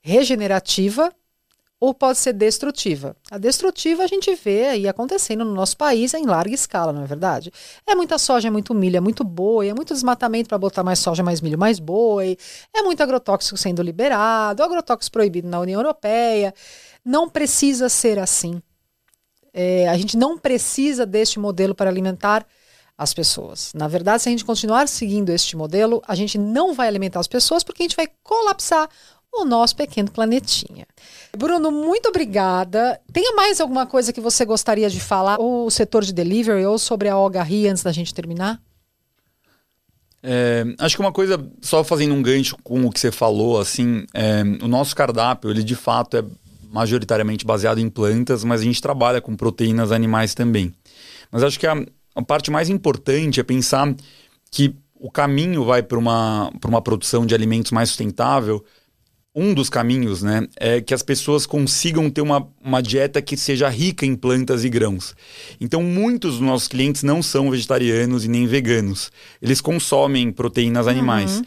regenerativa 0.00 1.14
ou 1.80 1.94
pode 1.94 2.18
ser 2.18 2.34
destrutiva. 2.34 3.16
A 3.30 3.38
destrutiva 3.38 4.04
a 4.04 4.06
gente 4.06 4.34
vê 4.34 4.66
aí 4.66 4.86
acontecendo 4.86 5.46
no 5.46 5.54
nosso 5.54 5.78
país 5.78 6.12
em 6.12 6.26
larga 6.26 6.54
escala, 6.54 6.92
não 6.92 7.02
é 7.02 7.06
verdade? 7.06 7.50
É 7.86 7.94
muita 7.94 8.18
soja, 8.18 8.48
é 8.48 8.50
muito 8.50 8.74
milho, 8.74 8.98
é 8.98 9.00
muito 9.00 9.24
boi, 9.24 9.68
é 9.68 9.74
muito 9.74 9.94
desmatamento 9.94 10.50
para 10.50 10.58
botar 10.58 10.84
mais 10.84 10.98
soja, 10.98 11.22
mais 11.22 11.40
milho, 11.40 11.58
mais 11.58 11.78
boi, 11.78 12.36
é 12.76 12.82
muito 12.82 13.02
agrotóxico 13.02 13.56
sendo 13.56 13.82
liberado, 13.82 14.62
agrotóxico 14.62 15.14
proibido 15.14 15.48
na 15.48 15.58
União 15.58 15.80
Europeia. 15.80 16.52
Não 17.02 17.30
precisa 17.30 17.88
ser 17.88 18.18
assim. 18.18 18.60
É, 19.52 19.88
a 19.88 19.96
gente 19.96 20.18
não 20.18 20.36
precisa 20.36 21.06
deste 21.06 21.38
modelo 21.38 21.74
para 21.74 21.88
alimentar 21.88 22.46
as 22.96 23.14
pessoas. 23.14 23.72
Na 23.74 23.88
verdade, 23.88 24.22
se 24.22 24.28
a 24.28 24.32
gente 24.32 24.44
continuar 24.44 24.86
seguindo 24.86 25.30
este 25.30 25.56
modelo, 25.56 26.02
a 26.06 26.14
gente 26.14 26.36
não 26.36 26.74
vai 26.74 26.86
alimentar 26.86 27.20
as 27.20 27.26
pessoas 27.26 27.64
porque 27.64 27.82
a 27.82 27.84
gente 27.84 27.96
vai 27.96 28.06
colapsar 28.22 28.90
o 29.32 29.44
nosso 29.44 29.76
pequeno 29.76 30.10
planetinha. 30.10 30.86
Bruno, 31.36 31.70
muito 31.70 32.08
obrigada. 32.08 33.00
Tem 33.12 33.34
mais 33.34 33.60
alguma 33.60 33.86
coisa 33.86 34.12
que 34.12 34.20
você 34.20 34.44
gostaria 34.44 34.90
de 34.90 35.00
falar, 35.00 35.38
ou 35.38 35.66
o 35.66 35.70
setor 35.70 36.04
de 36.04 36.12
delivery, 36.12 36.64
ou 36.66 36.78
sobre 36.78 37.08
a 37.08 37.14
Algarri 37.14 37.68
antes 37.68 37.82
da 37.82 37.92
gente 37.92 38.12
terminar? 38.12 38.60
É, 40.22 40.64
acho 40.78 40.96
que 40.96 41.02
uma 41.02 41.12
coisa, 41.12 41.42
só 41.62 41.82
fazendo 41.82 42.14
um 42.14 42.22
gancho 42.22 42.56
com 42.62 42.84
o 42.84 42.90
que 42.90 43.00
você 43.00 43.10
falou, 43.10 43.58
assim, 43.58 44.04
é, 44.12 44.42
o 44.62 44.68
nosso 44.68 44.94
cardápio, 44.94 45.50
ele 45.50 45.62
de 45.62 45.74
fato 45.74 46.16
é 46.16 46.24
majoritariamente 46.70 47.44
baseado 47.44 47.78
em 47.78 47.88
plantas, 47.88 48.44
mas 48.44 48.60
a 48.60 48.64
gente 48.64 48.82
trabalha 48.82 49.20
com 49.20 49.34
proteínas 49.34 49.90
animais 49.90 50.34
também. 50.34 50.72
Mas 51.30 51.42
acho 51.42 51.58
que 51.58 51.66
a, 51.66 51.74
a 52.14 52.22
parte 52.22 52.50
mais 52.50 52.68
importante 52.68 53.40
é 53.40 53.42
pensar 53.42 53.92
que 54.50 54.74
o 54.94 55.10
caminho 55.10 55.64
vai 55.64 55.82
para 55.82 55.98
uma, 55.98 56.52
uma 56.64 56.82
produção 56.82 57.24
de 57.24 57.34
alimentos 57.34 57.72
mais 57.72 57.88
sustentável 57.88 58.62
um 59.40 59.54
dos 59.54 59.70
caminhos, 59.70 60.22
né, 60.22 60.46
é 60.56 60.82
que 60.82 60.92
as 60.92 61.02
pessoas 61.02 61.46
consigam 61.46 62.10
ter 62.10 62.20
uma, 62.20 62.46
uma 62.62 62.82
dieta 62.82 63.22
que 63.22 63.38
seja 63.38 63.70
rica 63.70 64.04
em 64.04 64.14
plantas 64.14 64.64
e 64.64 64.68
grãos. 64.68 65.14
Então, 65.58 65.82
muitos 65.82 66.32
dos 66.32 66.40
nossos 66.42 66.68
clientes 66.68 67.02
não 67.02 67.22
são 67.22 67.50
vegetarianos 67.50 68.26
e 68.26 68.28
nem 68.28 68.46
veganos. 68.46 69.10
Eles 69.40 69.62
consomem 69.62 70.30
proteínas 70.30 70.86
animais. 70.86 71.38
Uhum. 71.38 71.44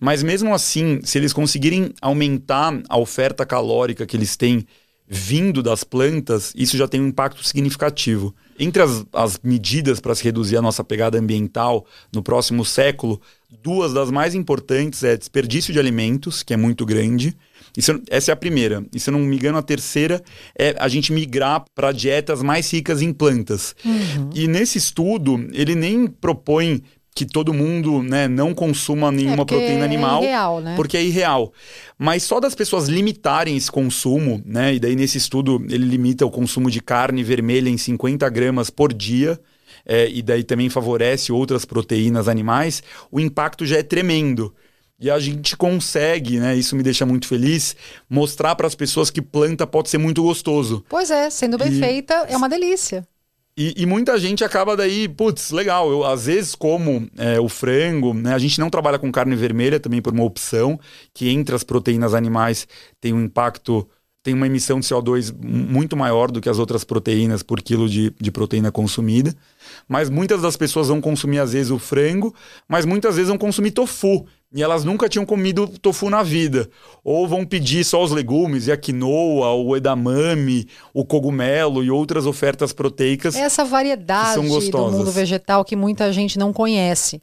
Mas 0.00 0.24
mesmo 0.24 0.52
assim, 0.52 1.00
se 1.04 1.18
eles 1.18 1.32
conseguirem 1.32 1.94
aumentar 2.02 2.82
a 2.88 2.98
oferta 2.98 3.46
calórica 3.46 4.04
que 4.04 4.16
eles 4.16 4.36
têm 4.36 4.66
vindo 5.08 5.62
das 5.62 5.84
plantas, 5.84 6.52
isso 6.56 6.76
já 6.76 6.88
tem 6.88 7.00
um 7.00 7.06
impacto 7.06 7.46
significativo. 7.46 8.34
Entre 8.58 8.82
as, 8.82 9.04
as 9.12 9.38
medidas 9.42 10.00
para 10.00 10.14
se 10.14 10.24
reduzir 10.24 10.56
a 10.56 10.62
nossa 10.62 10.82
pegada 10.82 11.18
ambiental 11.18 11.86
no 12.12 12.22
próximo 12.22 12.64
século, 12.64 13.20
duas 13.62 13.92
das 13.92 14.10
mais 14.10 14.34
importantes 14.34 15.02
é 15.02 15.16
desperdício 15.16 15.72
de 15.72 15.78
alimentos, 15.78 16.42
que 16.42 16.54
é 16.54 16.56
muito 16.56 16.84
grande. 16.86 17.36
Isso, 17.76 18.00
essa 18.08 18.30
é 18.30 18.34
a 18.34 18.36
primeira. 18.36 18.84
E 18.94 18.98
se 18.98 19.10
eu 19.10 19.12
não 19.12 19.20
me 19.20 19.36
engano, 19.36 19.58
a 19.58 19.62
terceira 19.62 20.22
é 20.58 20.74
a 20.78 20.88
gente 20.88 21.12
migrar 21.12 21.64
para 21.74 21.92
dietas 21.92 22.42
mais 22.42 22.72
ricas 22.72 23.02
em 23.02 23.12
plantas. 23.12 23.76
Uhum. 23.84 24.30
E 24.34 24.48
nesse 24.48 24.78
estudo, 24.78 25.46
ele 25.52 25.74
nem 25.74 26.06
propõe 26.06 26.82
que 27.16 27.24
todo 27.24 27.54
mundo 27.54 28.02
né, 28.02 28.28
não 28.28 28.52
consuma 28.52 29.10
nenhuma 29.10 29.42
é 29.42 29.46
proteína 29.46 29.80
é 29.80 29.84
animal. 29.84 30.22
É 30.22 30.26
irreal, 30.26 30.60
né? 30.60 30.76
Porque 30.76 30.98
é 30.98 31.02
irreal. 31.02 31.50
Mas 31.98 32.22
só 32.22 32.38
das 32.38 32.54
pessoas 32.54 32.88
limitarem 32.88 33.56
esse 33.56 33.72
consumo, 33.72 34.42
né? 34.44 34.74
E 34.74 34.78
daí 34.78 34.94
nesse 34.94 35.16
estudo 35.16 35.64
ele 35.70 35.86
limita 35.86 36.26
o 36.26 36.30
consumo 36.30 36.70
de 36.70 36.82
carne 36.82 37.24
vermelha 37.24 37.70
em 37.70 37.78
50 37.78 38.28
gramas 38.28 38.68
por 38.68 38.92
dia. 38.92 39.40
É, 39.86 40.10
e 40.10 40.20
daí 40.20 40.44
também 40.44 40.68
favorece 40.68 41.32
outras 41.32 41.64
proteínas 41.64 42.28
animais, 42.28 42.82
o 43.10 43.18
impacto 43.18 43.64
já 43.64 43.78
é 43.78 43.82
tremendo. 43.82 44.52
E 45.00 45.10
a 45.10 45.18
gente 45.18 45.56
consegue, 45.56 46.38
né? 46.38 46.54
Isso 46.54 46.76
me 46.76 46.82
deixa 46.82 47.06
muito 47.06 47.26
feliz, 47.26 47.74
mostrar 48.10 48.54
para 48.56 48.66
as 48.66 48.74
pessoas 48.74 49.10
que 49.10 49.22
planta 49.22 49.66
pode 49.66 49.88
ser 49.88 49.98
muito 49.98 50.22
gostoso. 50.22 50.84
Pois 50.88 51.10
é, 51.10 51.30
sendo 51.30 51.56
bem 51.56 51.68
e... 51.68 51.78
feita, 51.78 52.14
é 52.28 52.36
uma 52.36 52.48
delícia. 52.48 53.06
E, 53.58 53.72
e, 53.74 53.86
muita 53.86 54.18
gente 54.18 54.44
acaba 54.44 54.76
daí, 54.76 55.08
putz, 55.08 55.50
legal. 55.50 55.90
Eu 55.90 56.04
às 56.04 56.26
vezes 56.26 56.54
como 56.54 57.08
é, 57.16 57.40
o 57.40 57.48
frango, 57.48 58.12
né? 58.12 58.34
A 58.34 58.38
gente 58.38 58.60
não 58.60 58.68
trabalha 58.68 58.98
com 58.98 59.10
carne 59.10 59.34
vermelha 59.34 59.80
também 59.80 60.02
por 60.02 60.12
uma 60.12 60.24
opção, 60.24 60.78
que 61.14 61.30
entre 61.30 61.54
as 61.54 61.64
proteínas 61.64 62.12
animais 62.12 62.68
tem 63.00 63.14
um 63.14 63.22
impacto, 63.22 63.88
tem 64.22 64.34
uma 64.34 64.46
emissão 64.46 64.78
de 64.78 64.86
CO2 64.86 65.34
muito 65.42 65.96
maior 65.96 66.30
do 66.30 66.38
que 66.38 66.50
as 66.50 66.58
outras 66.58 66.84
proteínas 66.84 67.42
por 67.42 67.62
quilo 67.62 67.88
de, 67.88 68.12
de 68.20 68.30
proteína 68.30 68.70
consumida. 68.70 69.34
Mas 69.88 70.10
muitas 70.10 70.42
das 70.42 70.56
pessoas 70.56 70.88
vão 70.88 71.00
consumir, 71.00 71.38
às 71.38 71.54
vezes, 71.54 71.72
o 71.72 71.78
frango, 71.78 72.34
mas 72.68 72.84
muitas 72.84 73.16
vezes 73.16 73.30
vão 73.30 73.38
consumir 73.38 73.70
tofu. 73.70 74.26
E 74.56 74.62
elas 74.62 74.84
nunca 74.84 75.06
tinham 75.06 75.26
comido 75.26 75.68
tofu 75.68 76.08
na 76.08 76.22
vida. 76.22 76.70
Ou 77.04 77.28
vão 77.28 77.44
pedir 77.44 77.84
só 77.84 78.02
os 78.02 78.10
legumes, 78.10 78.66
e 78.66 78.72
a 78.72 78.76
quinoa, 78.76 79.52
o 79.52 79.76
edamame, 79.76 80.66
o 80.94 81.04
cogumelo 81.04 81.84
e 81.84 81.90
outras 81.90 82.24
ofertas 82.24 82.72
proteicas. 82.72 83.36
Essa 83.36 83.66
variedade 83.66 84.40
do 84.40 84.90
mundo 84.90 85.10
vegetal 85.10 85.62
que 85.62 85.76
muita 85.76 86.10
gente 86.10 86.38
não 86.38 86.54
conhece, 86.54 87.20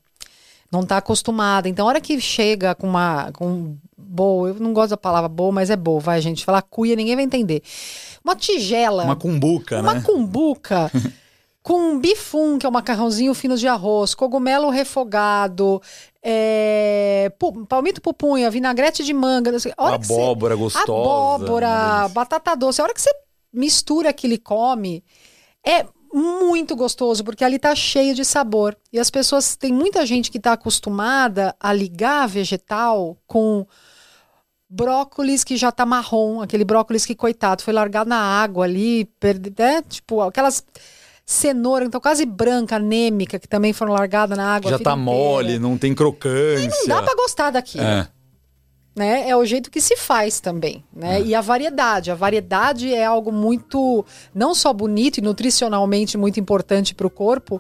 não 0.72 0.82
está 0.82 0.98
acostumada. 0.98 1.67
Então, 1.67 1.88
a 1.88 1.89
hora 1.89 2.00
que 2.00 2.22
chega 2.22 2.76
com 2.76 2.88
uma 2.88 3.32
com 3.32 3.78
boa, 3.98 4.50
eu 4.50 4.56
não 4.60 4.72
gosto 4.72 4.91
da 4.91 4.98
palavra 4.98 5.28
boa, 5.28 5.52
mas 5.52 5.72
é 5.72 5.76
boa, 5.76 6.00
vai 6.00 6.22
gente, 6.22 6.46
falar 6.46 6.62
cuia, 6.62 6.96
ninguém 6.96 7.15
vai 7.15 7.26
entender. 7.26 7.63
Uma 8.24 8.36
tigela. 8.36 9.06
Uma 9.06 9.15
cumbuca, 9.15 9.80
uma 9.80 9.93
né? 9.93 10.00
Uma 10.00 10.06
cumbuca. 10.06 10.91
com 11.63 11.97
bifum, 11.97 12.60
que 12.60 12.65
é 12.65 12.69
um 12.69 12.73
macarrãozinho 12.73 13.34
fino 13.34 13.58
de 13.58 13.67
arroz, 13.69 14.13
cogumelo 14.13 14.69
refogado, 14.69 15.82
é, 16.21 17.32
palmito 17.69 18.02
pupunha, 18.02 18.52
vinagrete 18.52 19.02
de 19.02 19.13
manga. 19.13 19.49
abóbora 20.13 20.56
você, 20.58 20.78
gostosa. 20.78 20.91
Abóbora, 20.91 22.08
batata 22.10 22.54
doce. 22.54 22.82
A 22.82 22.84
hora 22.84 22.93
que 22.93 23.02
você 23.02 23.12
mistura 23.52 24.10
aquilo 24.10 24.34
e 24.34 24.38
come, 24.38 25.04
é 25.65 25.86
muito 26.13 26.76
gostoso, 26.76 27.23
porque 27.23 27.45
ali 27.45 27.58
tá 27.58 27.73
cheio 27.73 28.13
de 28.13 28.26
sabor. 28.26 28.78
E 28.91 28.99
as 28.99 29.10
pessoas, 29.10 29.56
tem 29.56 29.71
muita 29.71 30.06
gente 30.06 30.30
que 30.30 30.38
está 30.38 30.54
acostumada 30.54 31.56
a 31.58 31.71
ligar 31.71 32.28
vegetal 32.28 33.17
com 33.26 33.65
brócolis 34.69 35.43
que 35.43 35.56
já 35.56 35.71
tá 35.71 35.86
marrom, 35.86 36.41
aquele 36.41 36.65
brócolis 36.65 37.06
que, 37.06 37.15
coitado, 37.15 37.63
foi 37.63 37.73
largado 37.73 38.10
na 38.10 38.17
água 38.17 38.65
ali, 38.65 39.06
perde, 39.19 39.54
né? 39.58 39.82
tipo, 39.84 40.19
aquelas 40.21 40.63
cenoura, 41.26 41.86
então 41.86 42.02
quase 42.02 42.26
branca, 42.26 42.76
anêmica, 42.76 43.40
que 43.40 43.48
também 43.48 43.74
foram 43.74 43.94
largadas 43.94 44.38
na 44.38 44.56
água. 44.56 44.72
Já 44.72 44.80
tá 44.80 44.96
mole, 44.96 45.58
não 45.58 45.78
tem 45.78 45.94
crocância. 45.94 46.66
E 46.66 46.68
não 46.68 46.88
dá 46.88 47.02
para 47.02 47.16
gostar 47.16 47.52
daquilo. 47.52 47.84
É. 47.84 48.08
Né? 48.96 49.28
É 49.28 49.36
o 49.36 49.44
jeito 49.44 49.72
que 49.72 49.82
se 49.82 49.98
faz 49.98 50.40
também, 50.40 50.84
né? 50.94 51.20
É. 51.20 51.24
E 51.24 51.34
a 51.34 51.42
variedade, 51.42 52.12
a 52.12 52.16
variedade 52.16 52.94
é 52.94 53.04
algo 53.04 53.32
muito 53.32 54.06
não 54.36 54.54
só 54.54 54.72
bonito 54.72 55.18
e 55.18 55.22
nutricionalmente 55.22 56.16
muito 56.16 56.40
importante 56.40 56.94
para 56.94 57.08
o 57.08 57.10
corpo, 57.10 57.60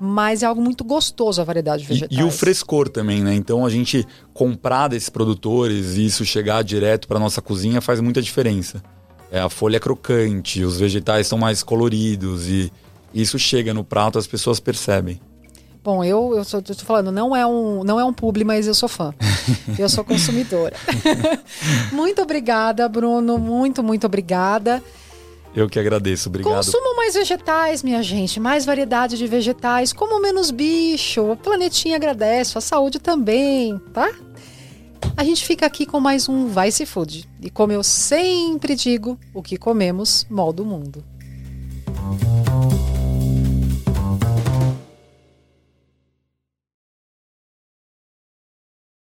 mas 0.00 0.42
é 0.42 0.46
algo 0.46 0.60
muito 0.60 0.82
gostoso 0.82 1.40
a 1.40 1.44
variedade 1.44 1.84
vegetal. 1.84 2.18
E, 2.18 2.20
e, 2.20 2.24
o 2.24 2.30
frescor 2.32 2.88
também, 2.88 3.22
né? 3.22 3.32
Então 3.32 3.64
a 3.64 3.70
gente 3.70 4.04
comprar 4.34 4.88
desses 4.88 5.08
produtores 5.08 5.96
e 5.96 6.06
isso 6.06 6.24
chegar 6.24 6.64
direto 6.64 7.06
para 7.06 7.20
nossa 7.20 7.40
cozinha 7.40 7.80
faz 7.80 8.00
muita 8.00 8.20
diferença. 8.20 8.82
É, 9.30 9.38
a 9.38 9.48
folha 9.48 9.76
é 9.76 9.80
crocante, 9.80 10.64
os 10.64 10.80
vegetais 10.80 11.28
são 11.28 11.38
mais 11.38 11.62
coloridos 11.62 12.48
e 12.48 12.72
isso 13.14 13.38
chega 13.38 13.74
no 13.74 13.84
prato, 13.84 14.18
as 14.18 14.26
pessoas 14.26 14.60
percebem. 14.60 15.20
Bom, 15.84 16.04
eu, 16.04 16.34
eu 16.36 16.42
estou 16.42 16.76
falando, 16.76 17.10
não 17.10 17.34
é 17.34 17.44
um, 17.44 17.82
não 17.82 17.98
é 17.98 18.04
um 18.04 18.12
publi, 18.12 18.44
mas 18.44 18.68
eu 18.68 18.74
sou 18.74 18.88
fã. 18.88 19.12
eu 19.76 19.88
sou 19.88 20.04
consumidora. 20.04 20.76
muito 21.90 22.22
obrigada, 22.22 22.88
Bruno. 22.88 23.36
Muito, 23.36 23.82
muito 23.82 24.06
obrigada. 24.06 24.82
Eu 25.54 25.68
que 25.68 25.78
agradeço, 25.78 26.28
obrigado. 26.28 26.54
Consumam 26.54 26.96
mais 26.96 27.14
vegetais, 27.14 27.82
minha 27.82 28.02
gente, 28.02 28.40
mais 28.40 28.64
variedade 28.64 29.18
de 29.18 29.26
vegetais, 29.26 29.92
como 29.92 30.20
menos 30.20 30.50
bicho, 30.50 31.32
o 31.32 31.36
planetinha 31.36 31.96
agradece, 31.96 32.56
a 32.56 32.60
saúde 32.60 32.98
também, 32.98 33.78
tá? 33.92 34.10
A 35.14 35.24
gente 35.24 35.44
fica 35.44 35.66
aqui 35.66 35.84
com 35.84 36.00
mais 36.00 36.28
um 36.28 36.46
Vice 36.46 36.86
Food. 36.86 37.28
E 37.40 37.50
como 37.50 37.72
eu 37.72 37.82
sempre 37.82 38.74
digo, 38.74 39.18
o 39.34 39.42
que 39.42 39.58
comemos 39.58 40.24
molda 40.30 40.62
o 40.62 40.64
mundo. 40.64 41.04